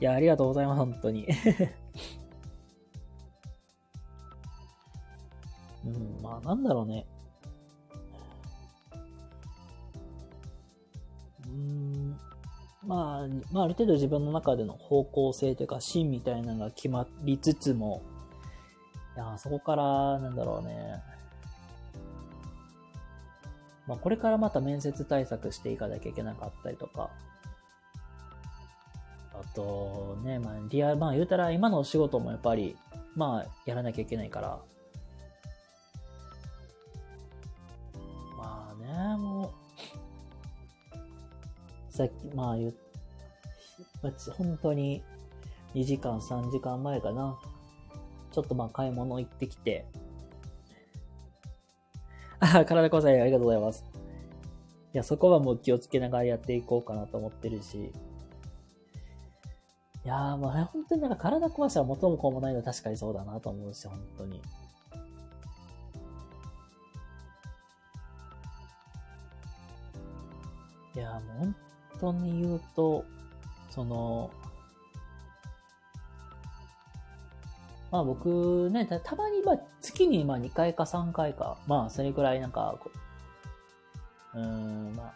[0.00, 1.28] いや、ありがとうございます、本当に。
[5.84, 7.06] うん、まあ、なんだろうね。
[11.46, 12.18] うん、
[12.84, 18.02] まあ、まあ、ある程度自分の中での方向性というか、芯みたいなのが決まりつつも、
[19.16, 21.00] いや、そこから、なんだろうね。
[23.92, 27.10] まあ、これからまた面接対策していかなきゃいけなかったりとか、
[29.34, 32.74] あとね、まあ、リアル、まあ言うたら今のお仕事もやっぱり、
[33.14, 34.58] まあやらなきゃいけないから。
[38.38, 39.52] まあね、も
[41.90, 42.74] う、さっき、まあ言う、
[44.30, 45.02] 本当に
[45.74, 47.38] 2時間、3時間前かな。
[48.30, 49.84] ちょっとまあ買い物行ってきて。
[52.42, 53.84] あ、 体こさありがとうございます。
[54.92, 57.92] いや、そこはもう気をつけながらやっていこうかなと思ってるし。
[60.04, 64.42] いやー、まあ、本当になんか体壊しは元も子もないのは確かにそうだなと思うし、本当に。
[70.96, 71.54] いや、もう本
[72.00, 73.04] 当に言うと、
[73.70, 74.30] その、
[77.92, 82.74] まあ僕ね、たまにまあ月にまあ2回か3回か、まあそれくらいなんか
[84.34, 85.14] う、うーん、まあ、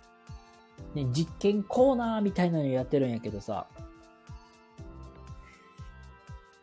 [0.94, 3.66] ね、実験コーナーみたいなのやってるんやけどさ、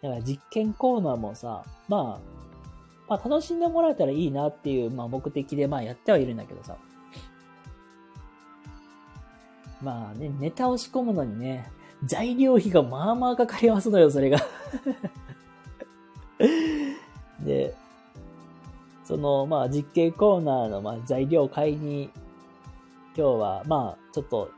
[0.03, 2.33] だから実験コーナーもさ、まあ、
[3.09, 6.77] まあ楽しんでもらえたらいいなっていう、まあ目的でまあやってはいるんだけどさ。
[9.81, 11.71] まあね、ネタを仕込むのにね、
[12.05, 14.37] 材料費がまあまあかかりますのよ、それが。
[17.43, 17.75] で、
[19.05, 22.09] その、まあ実験コーナーの、まあ、材料を買いに、
[23.15, 24.51] 今日は、まあちょっと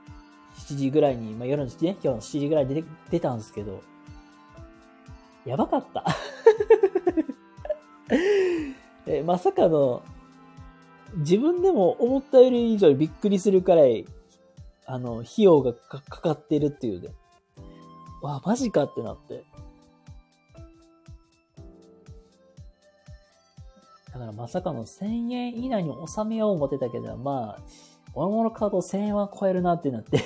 [0.67, 3.81] 7時ぐらいに、まあ夜の7時ね、今日の7時ぐらいで出たんですけど、
[5.45, 6.05] やばかった。
[9.07, 10.01] えまさかの、
[11.17, 14.05] 自分でも思ったより以上にびっくりするくらい、
[14.85, 17.09] あの、費用がかかってるっていうね。
[18.21, 19.43] わ、マジかってなって。
[24.15, 27.63] だからまさかの1000円以内に収めよう思ってたけど、まあ、
[28.13, 30.23] 俺ものカード1000円は超えるなってなって。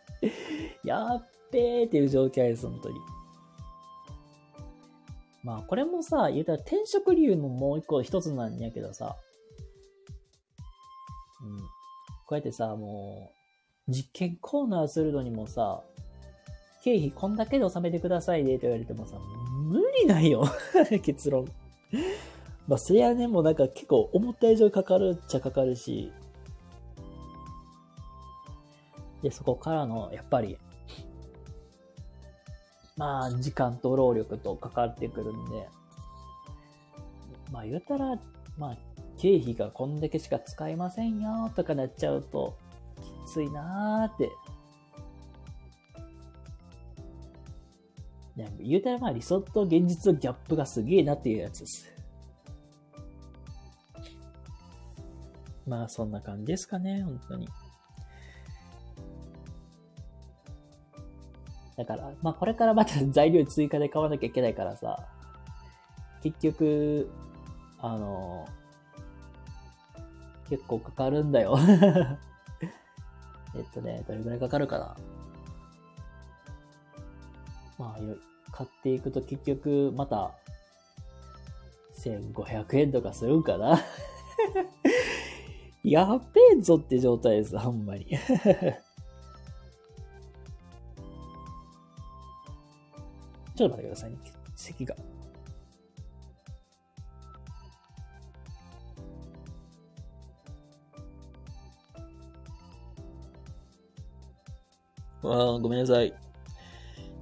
[0.84, 2.96] やっべーっていう状況です、本当に。
[5.42, 9.16] まあ、これもさ、言うたら転職理由のもう一個一つなんやけどさ、
[11.42, 11.58] うん。
[11.58, 11.66] こ
[12.32, 13.32] うやってさ、も
[13.88, 15.82] う、実験コーナーするのにもさ、
[16.82, 19.16] 経費こんだけで納めてくださいねって言われてもさ、
[19.64, 20.44] 無理ないよ。
[21.02, 21.46] 結論。
[22.68, 26.12] まあ、そりゃね、もうなんか結構思った以上かかるっちゃかかるし、
[29.22, 30.58] で、そこからの、やっぱり、
[32.96, 35.68] まあ、時間と労力とかかってくるんで、
[37.52, 38.18] まあ言うたら、
[38.58, 38.76] まあ、
[39.18, 42.56] 経費がこんだけしか使えませんよとかなっちゃうと、
[43.26, 44.30] きついなーって。
[48.60, 51.95] 言うたらまあ理想と現実のギャップがすげえなっていうやつです。
[55.66, 57.48] まあそんな感じですかね、本当に。
[61.76, 65.08] だから、まあこれからまた 材料追加で買わなきゃいけないからさ、
[66.22, 67.10] 結局、
[67.78, 68.46] あの、
[70.48, 71.58] 結構かかるんだよ。
[73.54, 74.96] えっとね、どれぐらいかかるかな。
[77.78, 78.16] まあ、よ
[78.52, 80.32] 買っていくと結局、また、
[81.98, 83.78] 1500円とかするんかな。
[85.86, 88.06] やっべえぞって状態です、ほんまに。
[93.54, 94.18] ちょっと待ってくださいね。
[94.56, 94.96] 席が。
[105.22, 106.08] あーごめんなさい。
[106.08, 106.12] い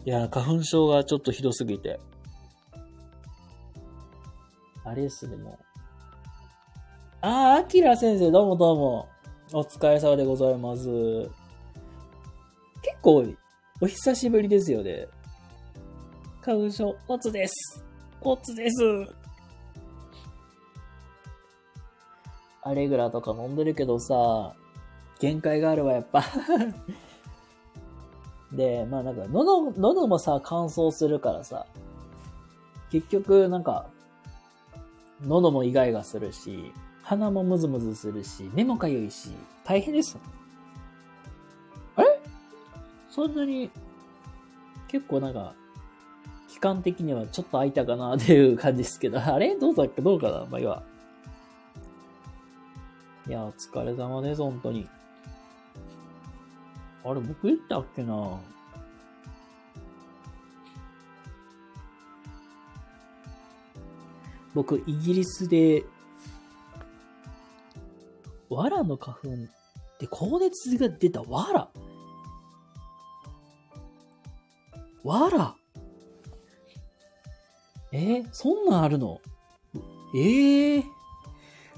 [0.07, 2.00] やー、花粉症がちょっとひどすぎて。
[4.85, 5.59] あれですね、も
[7.24, 7.26] う。
[7.26, 9.08] あー、アキラ先生、どうもどうも。
[9.52, 10.84] お疲れ様でございます。
[12.82, 13.24] 結構、
[13.80, 15.08] お久しぶりですよね。
[16.42, 17.82] 花粉症、オツです。
[18.20, 18.82] オツです。
[22.62, 24.54] アレグラとか飲んでるけどさ、
[25.18, 26.24] 限界があるわ、やっぱ。
[28.52, 31.66] で、まあなんか、喉、喉もさ、乾燥するからさ、
[32.90, 33.86] 結局、なんか、
[35.22, 36.72] 喉もイガイガするし、
[37.05, 39.30] 鼻もムズムズするし、目もかゆいし、
[39.62, 40.16] 大変です。
[41.96, 42.20] あれ
[43.11, 43.70] そんなに、
[44.88, 45.55] 結構なんか、
[46.48, 49.55] 期間的にはちょっと空いたかなっていう感じですけど、 あれ？
[49.57, 50.00] どうだっけ？
[50.00, 50.46] どうかな？
[50.50, 50.82] まあ、いいわ。
[53.28, 54.88] いや、お疲れ様です、本当に。
[57.05, 58.40] あれ、僕言ったっけな？
[64.55, 65.84] 僕、イギリスで、
[68.55, 69.28] 藁の花粉
[70.00, 71.70] で高熱が出た藁
[75.05, 75.57] 藁
[77.92, 79.20] えーそんなんあるの？
[80.16, 80.84] ええ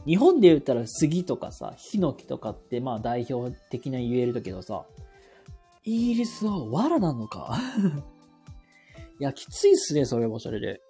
[0.07, 4.87] 日本で言ったら杉とかさ、ヒノキとかってまあ代表的な言えるだけどさ、
[5.85, 7.59] イギリスは藁なのか？
[9.19, 10.81] いや、きついっすね、それもそれで。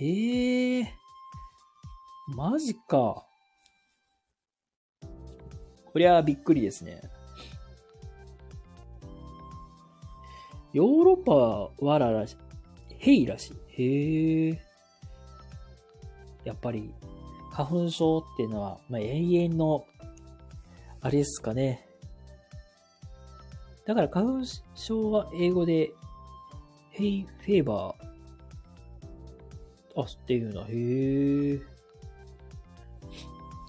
[0.00, 0.94] ええ
[2.28, 3.24] マジか。
[5.92, 7.02] こりゃびっくりですね。
[10.72, 12.36] ヨーロッパは藁らし。
[12.98, 13.82] ヘイらしい。
[13.82, 14.62] へえ。
[16.44, 16.94] やっぱり、
[17.50, 19.84] 花粉症っていうのは、まあ、永遠の
[21.02, 21.86] あれですかね。
[23.84, 25.90] だから花粉症は英語で、
[26.90, 30.00] ヘイ、フェーバー。
[30.00, 30.62] あ、っていうな。
[30.62, 30.66] へ
[31.54, 31.60] え。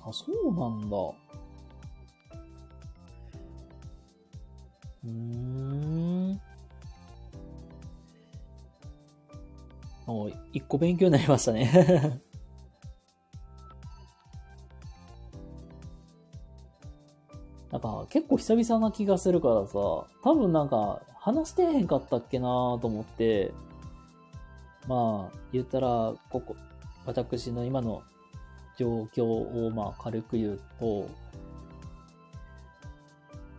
[0.05, 1.22] あ、そうなんだ。
[5.03, 6.41] うーん。
[10.05, 12.21] お一個勉強になりましたね。
[17.71, 23.51] なんか結構久々な気がするからさ、多分なんか話してへんかったっけなと思って、
[24.87, 26.55] まあ言ったら、ここ、
[27.05, 28.03] 私の今の
[28.77, 31.07] 状況をまあ軽く言うと、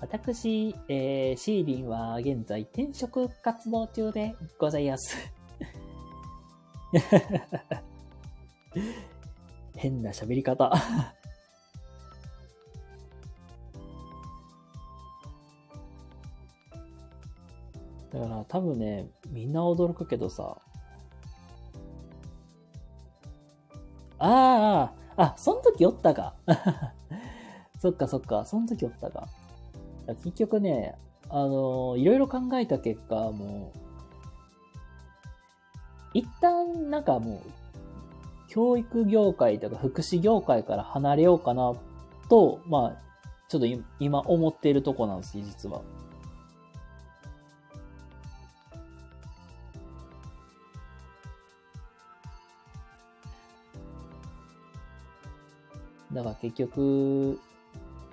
[0.00, 5.16] 私、えー、シーリンは現在転職活動中でございます。
[9.76, 10.70] 変な喋り方。
[18.12, 20.56] だから多分ね、みんな驚くけどさ。
[24.18, 26.34] ああ、あ、その時おったか。
[27.80, 29.28] そっかそっか、その時おったか。
[30.06, 30.94] 結局ね、
[31.30, 33.78] あのいろいろ考えた結果、もう、
[36.12, 37.50] 一旦なんかもう、
[38.48, 41.72] 教育業界とか福祉業界から離れようかな
[42.28, 43.02] と、まあ、
[43.48, 43.66] ちょっと
[43.98, 45.82] 今思っているとこなんです、実は。
[56.12, 57.40] だから結局、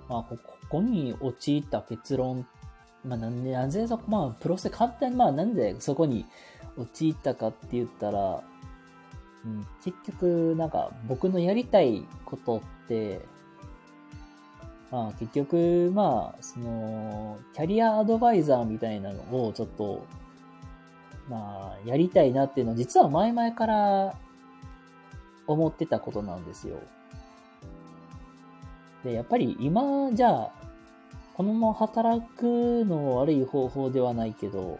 [0.08, 2.46] まあ、こここに陥った結論、
[3.04, 6.24] まあ、なんで、なぜそこ、まあ、プロセス簡単に、まあ、なんでそこに
[6.78, 8.42] 陥ったかって言ったら、
[9.44, 13.20] うん、結局、なんか、僕のやりたいことって、
[14.90, 20.06] まあ、結局、まあ、その、キャリアアドバイザーみたいなのをちょっと、
[21.28, 24.14] まあ、やりたいなっていうのは、実は前々から
[25.46, 26.78] 思ってたことなんですよ。
[29.04, 30.61] で、やっぱり今、じゃあ、
[31.42, 34.78] このまま働くの悪い方法ではないけど、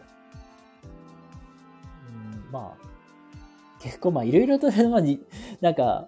[2.09, 5.01] うん、まあ、結構まあいろいろと、まあ、
[5.59, 6.07] なんか、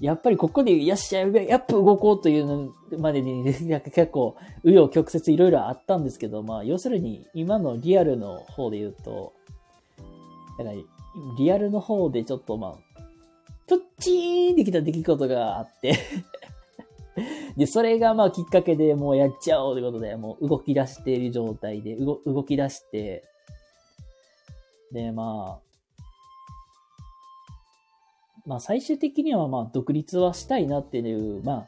[0.00, 3.44] やっぱりここで、よっしゃ、やっぱ動こうというのまでに、
[3.94, 9.32] 結構、紆余曲折いろいろあったんですけど、まあ、要するに、今のリアルの方で言うと、
[10.58, 10.76] だから、
[11.38, 13.00] リアルの方でちょっとまあ、
[13.68, 15.94] プッチーンできた出来事があって。
[17.58, 23.24] で、それがまあきっかけでもうやっちゃおうということで、もう動き出している状態で、動動き出して、
[24.92, 25.68] で、まあ、
[28.46, 31.66] まあ最終的にはまあ独立はしたいなっていう、まあ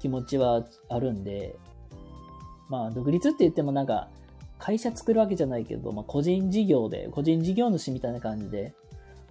[0.00, 1.54] 気持ちはあるんで、
[2.68, 4.08] まあ独立って言ってもなんか
[4.58, 8.74] 会社作るわけじゃないけど、まあ個人事業で、個人事業主みたいな感じで、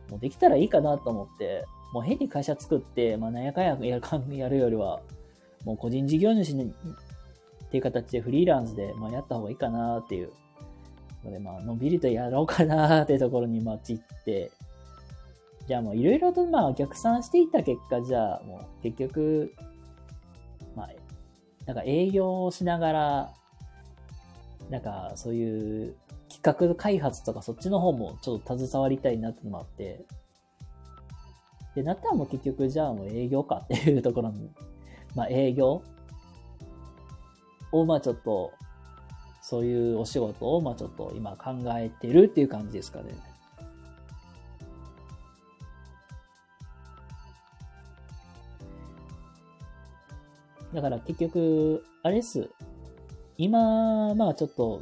[0.10, 5.02] もうできたらいいかなと思って、もう変に会社作って、まあなんやかんやるか やるよりは、
[5.66, 10.32] もう個人事業主にっていう形でフリーランスで、まあ、やった方がいいかなっていう。
[11.24, 14.52] ので、まあ、のんびりとやろうかなっていうところに、まあ、散って、
[15.68, 19.54] じゃあもういろいろと、まあ、逆算していった結果、じゃあもう結局、
[20.76, 20.90] まあ、
[21.66, 23.34] なんか営業をしながら、
[24.70, 25.96] なんかそういう
[26.30, 30.06] 企画開発とかそっちの方もちょっと携わりたいなってのもあって、
[31.76, 34.50] で、なったらもう結局、じゃあもう営業かっていうところに
[35.16, 35.82] まあ、営業？
[37.72, 38.52] を、まあちょっと、
[39.42, 43.06] そういうお仕事を、まあちょっと今考えてるっていう感じですかね。
[50.74, 52.50] だから結局、あれです。
[53.38, 54.82] 今、まあちょっと、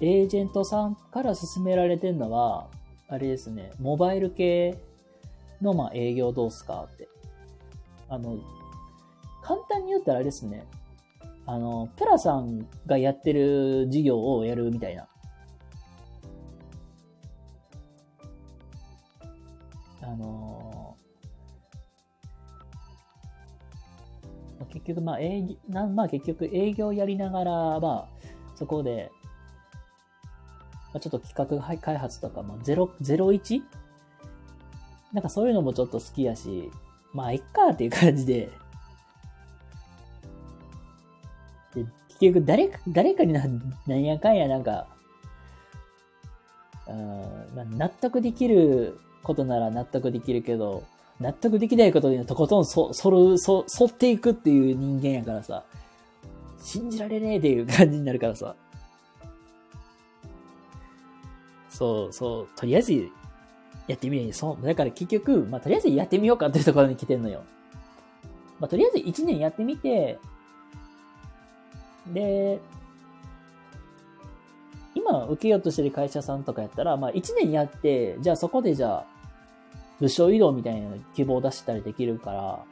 [0.00, 2.66] エージェントさんから勧められてるのは、
[3.08, 4.78] あれですね、モバイル系
[5.60, 7.08] の、まあ営業どうすかって。
[8.08, 8.38] あの、
[9.42, 10.66] 簡単に言ったらあれですね。
[11.46, 15.08] あの、プラさんがやってる事業をやるみたいな。
[20.02, 21.02] あのー
[24.72, 28.08] 結局、まあ、営業、なまあ結局営業やりながら、まあ、
[28.54, 29.10] そこで、
[30.92, 33.62] まあ、ちょっと企画開発とか、まあ、0、01?
[35.12, 36.70] なんかそういうのもちょっと好きやし、
[37.12, 38.50] まあ、いっかっていう感じで、
[42.22, 43.44] 結局誰か、誰かにな、
[43.88, 44.86] なんやかんやなんか、
[46.86, 47.20] うん
[47.56, 50.84] まあ、納得できることなら納得できるけど、
[51.18, 55.64] 納得できないことにはとことんそ、そる、そ、沿っていくっていう人間やからさ、
[56.62, 58.54] 信じられねえっていう感じになるからさ。
[61.70, 62.92] そうそう、とりあえず
[63.88, 64.64] やってみるそう。
[64.64, 67.42] だから結局、まあ、とりあえずやってみようかっていうところに来てんのよ。
[68.60, 70.20] まあ、とりあえず1年やってみて、
[72.08, 72.60] で、
[74.94, 79.06] 今受けようとしてる会社さんとかやったら、まあ1年やって、じゃあそこでじゃあ、
[80.00, 82.64] 部署移動みたいな希望を出したりできるから、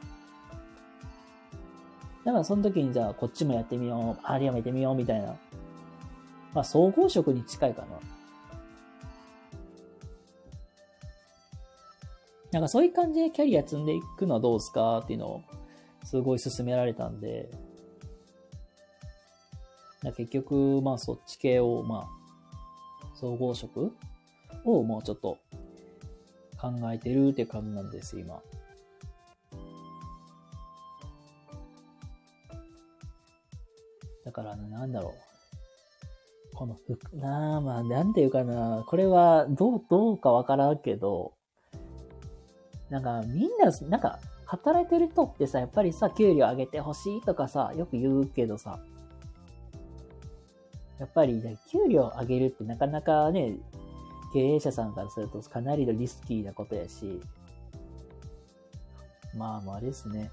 [2.23, 5.35] だからその時にじゃあこっちもやってみよう、あれやめてみようみたいな。
[6.53, 7.87] まあ総合職に近いかな。
[12.51, 15.41] なんかそういう感じでキャリア積んでいくのはどうですかっていうのを
[16.03, 17.49] すごい勧められたんで、
[20.03, 22.21] 結局、まあそっち系を、まあ、
[23.15, 23.93] 総合職
[24.65, 25.37] をもうちょっと
[26.59, 28.41] 考えてるって感じなんです、今。
[34.25, 36.55] だから、ね、なんだろう。
[36.55, 38.83] この服、なあ、まあ、なんていうかな。
[38.87, 41.33] これは、どう、どうかわからんけど、
[42.89, 48.79] なんか、みんな、なんか、働いてる人ってさ、やっぱりさ、給料上げてほしいとかさ、よく言うけどさ、
[51.01, 51.41] やっぱり、
[51.71, 53.55] 給料上げるってなかなかね、
[54.33, 57.19] 経営者さんからするとかなりのリスキーなことやし、
[59.35, 60.29] まあまああれですね。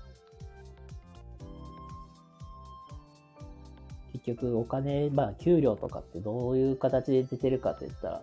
[4.13, 8.23] 結局お金、まあ給料とかってどういう形で出てるかって言ったら、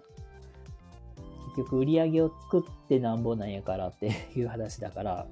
[1.55, 5.25] 結局売り上げを作ってなんぼなんやからって いう話だから、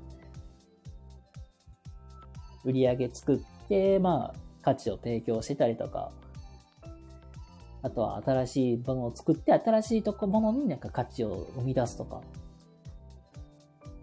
[2.64, 6.12] 売り上げ作って、まあ価値を提供してたりとか、
[7.84, 12.22] あとは新しいものを作って新しいとこものになんか価値を生み出すとか。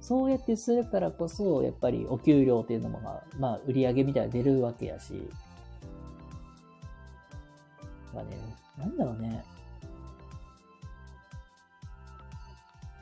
[0.00, 5.28] そうやってするからこそ、やっぱりお給料っていうのもまあ、まあ、売り上げみたいな出るわけやし。
[8.14, 8.36] まあね、
[8.78, 9.44] なんだろうね。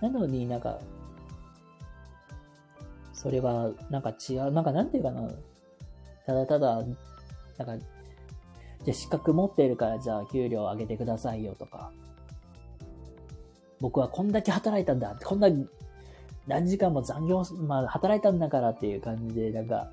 [0.00, 0.78] なのになんか、
[3.12, 5.28] それはなんか違う、なんかなんていうかな。
[6.26, 6.82] ただただ、
[7.56, 7.84] なんか
[8.88, 11.92] じゃあ資格持ってるからじゃあ給料上げてくださいよとか。
[13.80, 15.26] 僕はこんだけ働いたんだって。
[15.26, 15.48] こんな
[16.46, 19.90] 何時間も残業、まあ働いたんだからっていう感じで、なんか、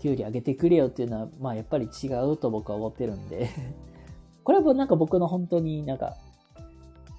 [0.00, 3.48] 給料上げてくれよっていうのは、まあやっぱり違うと僕は思ってるんで
[4.44, 6.16] これはなんか僕の本当になんか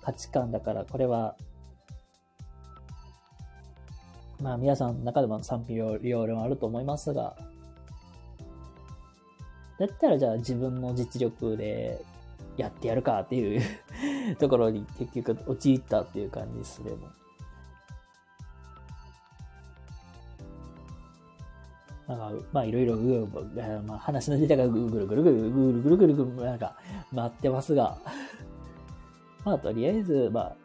[0.02, 1.36] 価値観だから、これは、
[4.41, 7.36] まあ皆さんの中でも賛否両論あると思いますが、
[9.80, 12.04] だったらじゃあ自分の実力で
[12.58, 13.62] やってやるかっていう
[14.38, 17.08] ところに結局陥ったっていう感じですね、も
[22.08, 22.96] なんか、まあいろいろ、
[23.86, 26.76] まあ話のネタがぐるぐるぐるぐるぐるぐるぐるぐるぐるなんか
[27.14, 27.98] 回ってますが
[29.44, 30.56] まあとりあえず、まあ、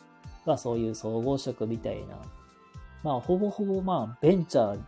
[0.46, 2.16] まあそういう総合職みたいな、
[3.02, 4.80] まあほぼほぼまあベンチャー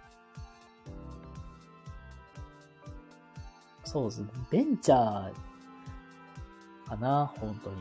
[3.94, 4.26] そうですね。
[4.50, 5.32] ベンチャー
[6.88, 7.76] かな、本当に。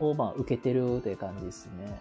[0.00, 2.00] を、まあ、受けてるという感じですね。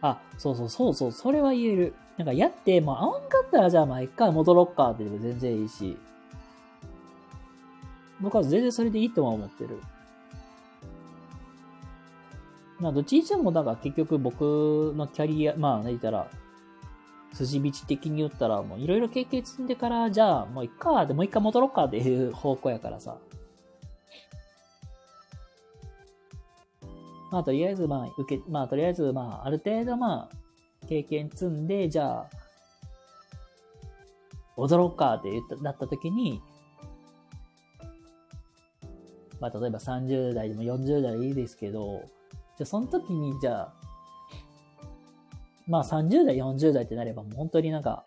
[0.00, 1.94] あ、そうそうそうそう、それは言える。
[2.18, 5.98] なんかやって、まあ、合わんかったらじゃあまあ一回戻ろっかってでも全然いいし。
[8.20, 9.80] 僕は全然それでいいとは思ってる。
[12.78, 16.28] まあ、どっちにしても、なんか結局僕のキャリア、まあ、言ったら、
[17.32, 23.16] 筋道的に言ったら、もういろいろ経験積んでから、じゃあもういっか、でもう一回戻ろうかっていう方向やからさ。
[27.30, 32.26] まあとりあえずまあ受け、まあとりあえずまあある程度まあ経験積んで、じゃあ、
[34.56, 36.42] 踊ろうかって言った、なった時に、
[39.40, 42.02] まあ例えば30代でも40代でいいですけど、
[42.58, 43.79] じゃあその時にじゃあ、
[45.70, 48.04] まあ30代、40代ってなれば本当になんか、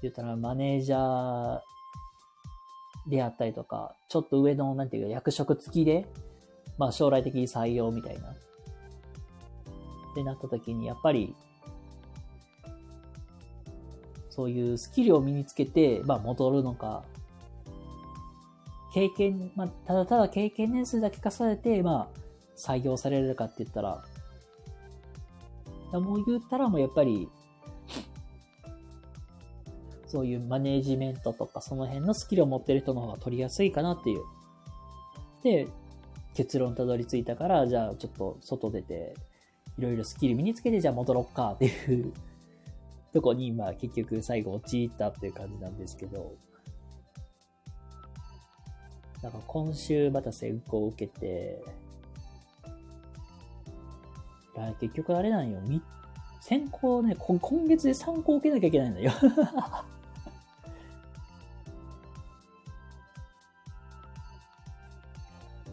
[0.00, 1.60] 言ったらマネージャー
[3.10, 6.06] であったりとか、ちょっと上の、なんていうか、役職付きで、
[6.78, 8.30] まあ将来的に採用みたいな。
[8.30, 8.34] っ
[10.14, 11.34] てなった時に、やっぱり、
[14.30, 17.04] そういうスキルを身につけて、まあ戻るのか、
[18.94, 22.18] 経験、まあ、ただただ経験年数だけ重ねて、まあ、
[22.56, 24.02] 採用されるかって言ったら、
[26.00, 27.28] もう言ったらもうやっぱり、
[30.06, 34.22] そういうマネージメントとかその辺のスキルを持ってる人の方が取りやすいかなっていう。
[35.42, 35.66] で、
[36.34, 39.14] 結論たどり着いたから、じゃあちょっと外出て、
[39.78, 42.12] いろいろスキル身につけて、じゃあ戻ろっかっていう
[43.12, 46.34] とこに、まあ結局最後陥ったっていう感じなんですけど、
[49.22, 51.62] なんか今週また選考を受けて、
[54.56, 55.60] いや結局あれなんよ。
[55.62, 55.80] み
[56.40, 57.38] 選考ね、今
[57.68, 59.12] 月で3校受けなきゃいけないんだよ。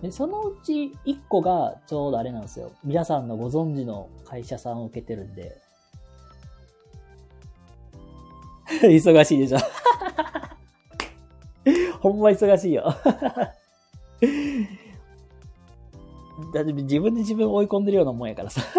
[0.02, 2.72] で、そのうち1個がちょうどあれなんですよ。
[2.84, 5.60] 皆さんのご存知の会社さんを受けてるんで。
[8.70, 9.58] 忙しいでしょ。
[12.00, 12.96] ほんま忙しいよ。
[16.54, 18.62] だって自分で自分を追い込んでるようなもんやからさ。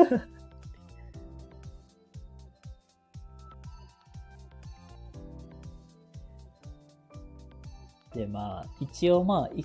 [8.14, 9.64] で、まあ、一応まあ、い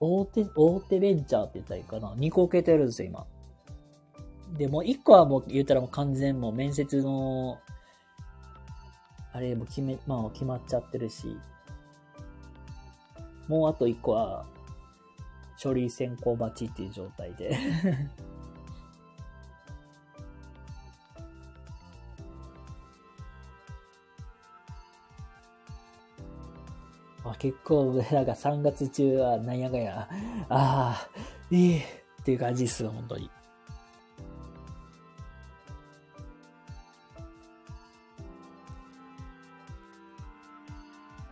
[0.00, 2.12] 大手、大手ベンチャーって言ったらいいかな。
[2.14, 3.26] 2個受けてるんですよ、今。
[4.58, 7.58] で、もう1個はもう言ったらもう完全もう面接の、
[9.32, 11.36] あれも決め、まあ決まっちゃってるし、
[13.48, 14.44] もうあと1個は、
[15.64, 17.56] 書類選考待ちっていう状態で
[27.24, 30.06] あ結構、なんか3月中はなんやかや、
[30.50, 31.08] ああ、
[31.50, 31.82] いいっ
[32.22, 33.30] ていう感じっす、本当に。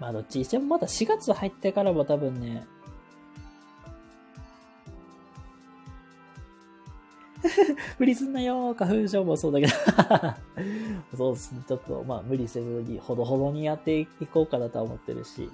[0.00, 2.66] まあ、どっちにしてもまだ4月入ってからも多分ね、
[7.98, 9.72] 無理すんなよ花粉症もそうだけど
[11.16, 11.62] そうですね。
[11.66, 15.50] ちょっと、まあ、無理せずに、ほどほどにやっていこうかなとは思ってるし。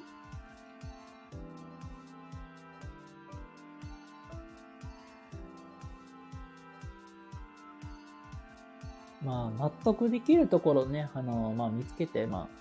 [9.25, 12.59] まあ、納得できるところね、あの、まあ、見つけて、まあ、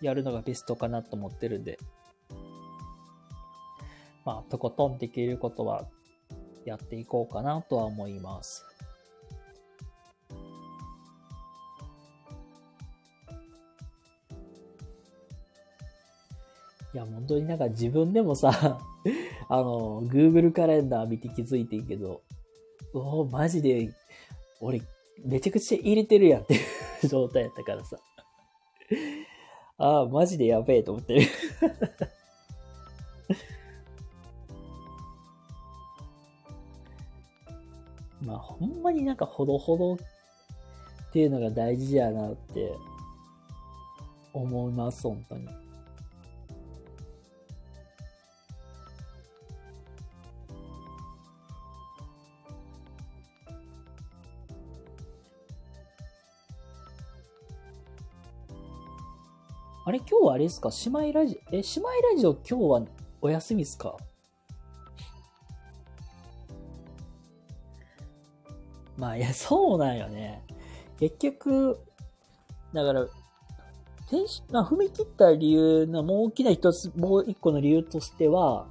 [0.00, 1.78] やるのがベストかなと思ってるんで、
[4.24, 5.86] まあ、とことんできることは
[6.66, 8.64] やっていこうかなとは思います。
[16.92, 18.50] いや、本当になんか自分でもさ、
[19.48, 22.22] あの、Google カレンダー見て気づいてんけど、
[22.94, 23.92] おおマジで、
[24.60, 24.80] 俺、
[25.24, 26.60] めちゃくちゃ入れてるやんっていう
[27.08, 27.98] 状態やったからさ。
[29.78, 31.26] ああ、マジでやべえと思ってる
[38.26, 39.98] まあ、ほんまになんかほどほどっ
[41.12, 42.72] ていうのが大事やなって
[44.32, 45.48] 思います、本当に。
[59.88, 60.70] あれ今日はあれですか？
[60.86, 62.82] 姉妹ラジオ、え、姉妹ラジオ今日は
[63.22, 63.96] お休みっすか？
[68.96, 70.42] まあ、いや、そうなんよね。
[70.98, 71.78] 結局、
[72.72, 73.06] だから、
[74.06, 78.66] 転しまあ、踏み切った理由のもう大きな一つ、もう一個の理由としては、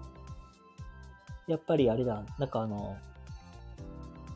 [1.48, 2.98] やっぱりあれだ、なんかあの、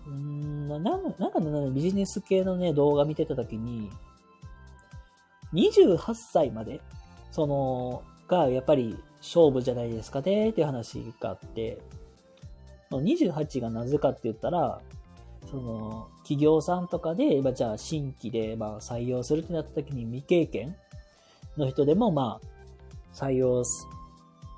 [0.05, 3.89] うーん、な、なんなんかね、ビジネス系のね、動画見てたときに、
[5.53, 6.81] 28歳まで、
[7.31, 11.81] その、が、やっぱり勝負じゃないですかね、っていう話があって、
[12.91, 14.81] 28がなぜかって言ったら、
[15.49, 20.75] その、企業さんとかで、まあ、じゃあ新規で、まあ、採用するってなった時に未経験
[21.57, 23.87] の人でも、まあ、採用す、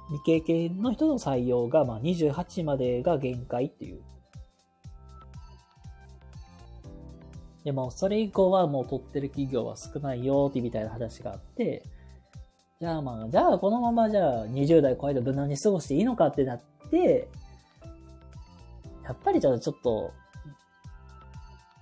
[0.09, 4.01] 未経験の人の採用が、まあ、28までが限界っていう。
[7.63, 11.83] でも、それ以降はもう取ってる企業は少ないよってみたいな話があって、
[12.79, 17.27] じゃあまあ、じゃあこのままじゃあ20代超えて無難に過ごしていいのかってなって、
[19.03, 20.11] やっぱりじゃあちょっと、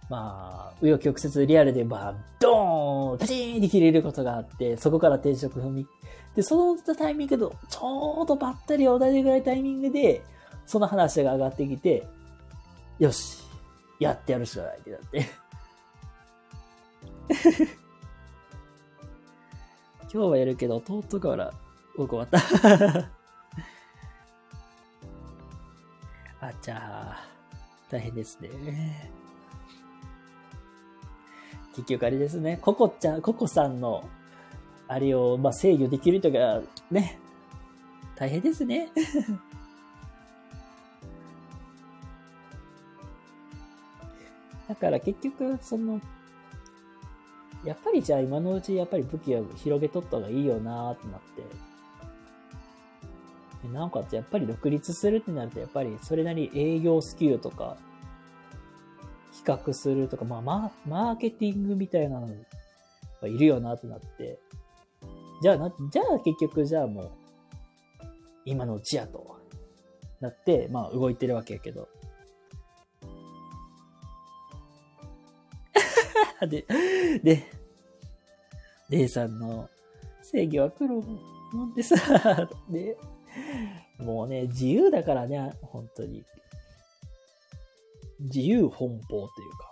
[0.10, 5.88] まあ、紆余曲折リアルで、まあ、ドーンパチーンって切れることがあって、そこから転職踏み、
[6.36, 10.24] で、そのタイミングで、ちょうどばったり同じぐらいタイミングで、
[10.66, 12.08] その話が上がってきて、
[12.98, 13.44] よし、
[14.00, 15.26] やってやるしかないってなって。
[20.12, 21.54] 今日はやるけど、弟から
[21.96, 22.40] 僕終わった。
[26.48, 29.19] あちゃー、大変ですね。
[31.80, 34.04] 結局あれですね、ココちゃん、ココさんの、
[34.90, 36.62] あれを、まあ、制御できるとか、
[36.92, 37.18] ね、
[38.16, 38.90] 大変ですね。
[44.68, 46.02] だから結局、その、
[47.64, 51.44] やっぱりじゃあ今のうちやっぱり武器を広げとった方がいいよなーってなって。
[53.68, 57.78] なおかつやっぱり独立するってなるとやっぱりそれなり営業スキルとか、
[59.44, 62.28] 企画するとか、まあママーケティングみたいなの
[63.22, 64.40] がいるよなってなって。
[65.42, 67.12] じゃあな、じゃあ結局じゃあもう、
[68.46, 69.38] 今のうちやと、
[70.20, 71.88] なって、まあ動いてるわけやけど。
[76.48, 76.66] で、
[77.24, 77.44] で、
[78.90, 79.70] レイさんの
[80.22, 81.02] 正義は黒
[81.54, 81.96] もんでさ、
[82.70, 82.98] で、
[84.00, 86.24] もうね、自由だからね、本当に。
[88.20, 89.70] 自由奔放というか。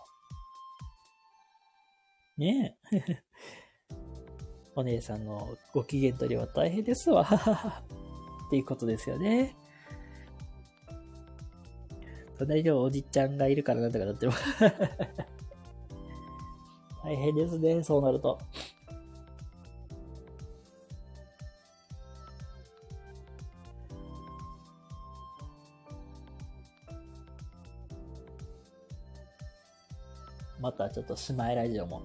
[2.38, 3.24] ねえ。
[4.76, 7.28] お姉さんのご機嫌取りは大変ですわ。
[8.48, 9.56] っていうことですよね。
[12.38, 14.32] 隣にはおじちゃんがいるからなんとかなってる。
[17.04, 18.38] 大変ですね、そうなると。
[30.68, 32.02] またちょっと姉妹ラジオも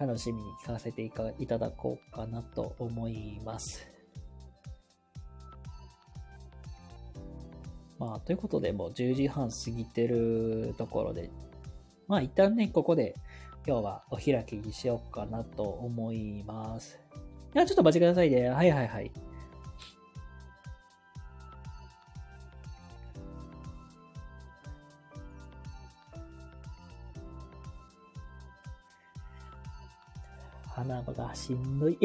[0.00, 3.86] 楽しみに聞かせていただこうかなと思います。
[7.98, 11.28] まあ、ということで、もう10時半過ぎてるところで、
[12.08, 13.14] まあ一旦ね、ここで
[13.66, 16.98] 今日はお開きにしようかなと思います。
[17.54, 18.48] いや、ちょっとお待ちくださいね。
[18.48, 19.12] はいはいはい。
[30.82, 31.98] 花場がしんどい。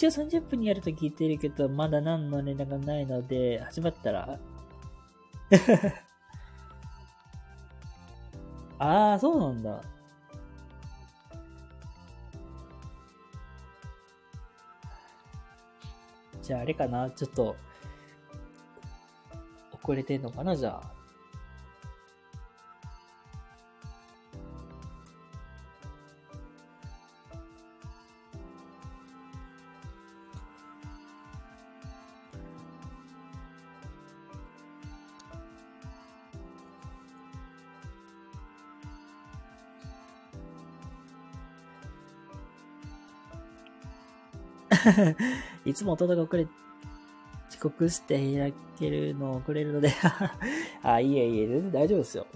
[0.00, 4.38] 一応30分にやると聞いてるけど、まだ何の連絡がないので、始まったら。
[8.78, 9.84] ああ、そうなんだ。
[16.40, 17.54] じゃああれかなちょっと、
[19.82, 20.99] 遅れてんのかなじゃあ。
[45.64, 46.46] いつも弟が遅れ、
[47.48, 49.92] 遅刻して開けるの遅れるので
[50.82, 52.26] あ、いえいえ、全然大丈夫ですよ。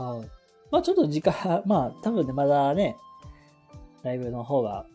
[0.00, 0.30] はい。
[0.70, 2.96] まあちょっと時間、 まあ多分ね、まだね、
[4.02, 4.86] ライブの方が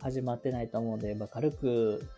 [0.00, 2.08] 始まってないと思うんで、まあ、軽く、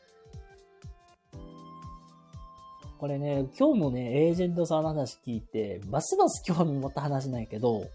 [2.99, 7.89] これね、今日のね、エージェントさんの話聞いて、ますます興味持った話なんやけど、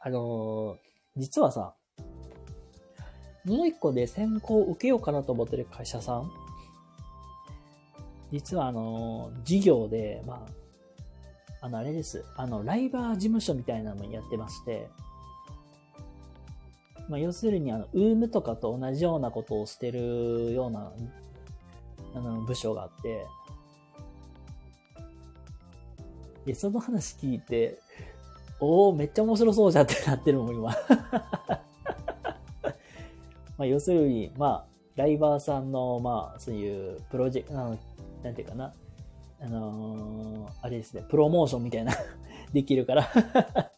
[0.00, 0.76] あのー
[1.16, 1.74] 実はさ、
[3.44, 6.30] もう一個で先行受けようかなと思ってる会社さん。
[8.30, 10.65] 実はあのー事業で、まあ、
[11.60, 12.24] あの、あれです。
[12.36, 14.88] あの、ライバー事務所みたいなのもやってまして、
[17.08, 20.92] まあ、要するに、あの、ウームとかと同じようなことをしてるような、
[22.14, 23.26] あの、部署があって、
[26.44, 27.78] で、その話聞いて、
[28.60, 30.70] おー、めっちゃ面白そうじゃってなってるもん、今。
[33.58, 37.78] まあ、要するに、まあ、ライバーさんの、まあ、そういうプロジェクト、あの
[38.22, 38.72] なんていうかな、
[39.46, 41.92] あのーあれですね、プロモーションみたいな、
[42.52, 43.08] できるから。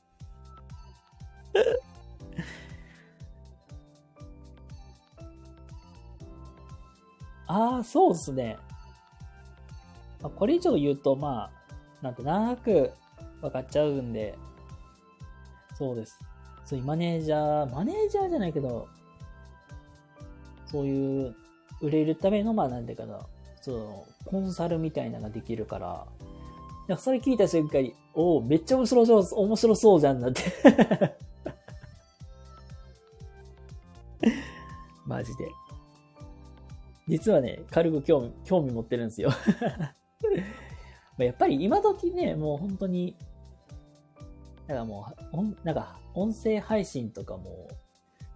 [7.46, 8.56] ああ、そうですね。
[10.22, 11.50] まあこれ以上言うと、ま
[12.00, 12.92] あ、なんとなく
[13.42, 14.38] 分かっちゃうんで、
[15.74, 16.18] そうです。
[16.64, 18.88] そういうマネージャー、マネージャーじゃないけど、
[20.66, 21.36] そういう、
[21.82, 23.20] 売れるための、まあ、なんていうかな、
[23.68, 26.06] その、コンサルみたいなのができるから、
[26.88, 30.42] なんかそれ聞いた瞬間に、おお、めっちゃ面白そう、面白そうじゃんなって。
[35.04, 35.50] マジで。
[37.08, 39.30] 実はね、軽く興味、興味持ってるんですよ。
[41.18, 43.16] やっぱり今時ね、もう本当に、
[44.66, 47.68] なんかもう、なんか音声配信とかも、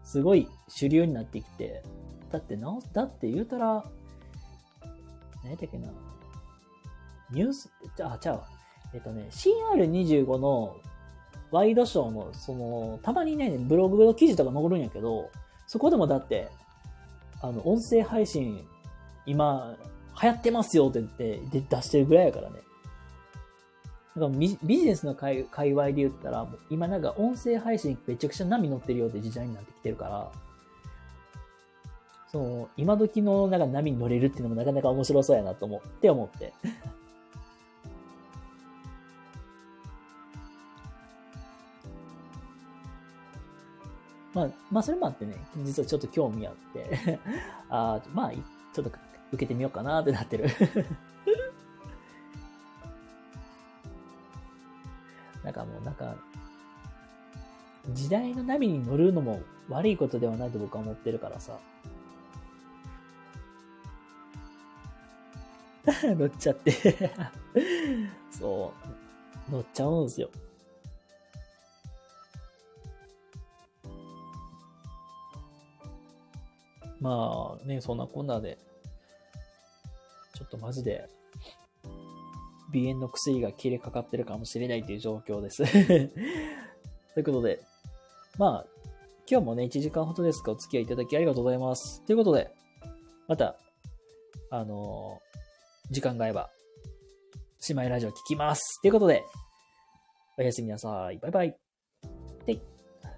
[0.04, 1.82] すごい主流になってきて、
[2.30, 3.84] だってな、だって言うたら、
[5.42, 5.88] 何やったっけな、
[7.30, 7.70] ニュース、
[8.00, 8.46] あ、ちゃうわ。
[8.94, 10.76] えっとね、CR25 の
[11.50, 15.30] ワイドショーの、その、たまにね、ブログの記事とか載るんやけど、
[15.66, 16.48] そこでもだって、
[17.40, 18.64] あの、音声配信、
[19.26, 19.76] 今、
[20.20, 22.56] 流行ってますよって言って、出してるぐらいやからね。
[24.16, 30.30] なんかビビジネスの界界隈で言ったら、今なんか音声配信めちゃくちゃ波乗ってるよって時代になってきてるから、
[32.32, 36.54] その、今時のなんか波に乗れるっていうのもなかなか面白そうやなと思って思って。
[44.32, 47.20] まあ、まあ、それもあってね、実はちょっと興味あって、
[47.68, 48.90] ああ、まあ、ちょっと
[49.30, 50.46] 受けてみようかなってなってる。
[55.44, 56.16] なんかもう、なんか、
[57.90, 61.58] 時代の波に乗るのも悪いことではないと僕は思ってるからさ。
[66.16, 66.72] 乗っちゃって
[68.30, 68.72] そ
[69.48, 69.50] う。
[69.50, 70.30] 乗っちゃうんですよ。
[77.00, 78.58] まあね、そんなこんなで、
[80.34, 81.08] ちょっとマジで、
[82.72, 85.64] 鼻炎の薬が切れかかってるかもしれないという状況です。
[87.14, 87.60] ということで、
[88.38, 88.66] まあ、
[89.28, 92.00] 今日もね、1時間ほどですがお付き合いいただきありがとうございます。
[92.02, 92.54] ということで、
[93.26, 93.56] また、
[94.50, 95.41] あのー
[95.92, 96.50] 時間が合えば、
[97.68, 98.80] 姉妹ラジオ聞きます。
[98.80, 99.22] ということで、
[100.38, 101.18] おやすみなさい。
[101.18, 101.61] バイバイ。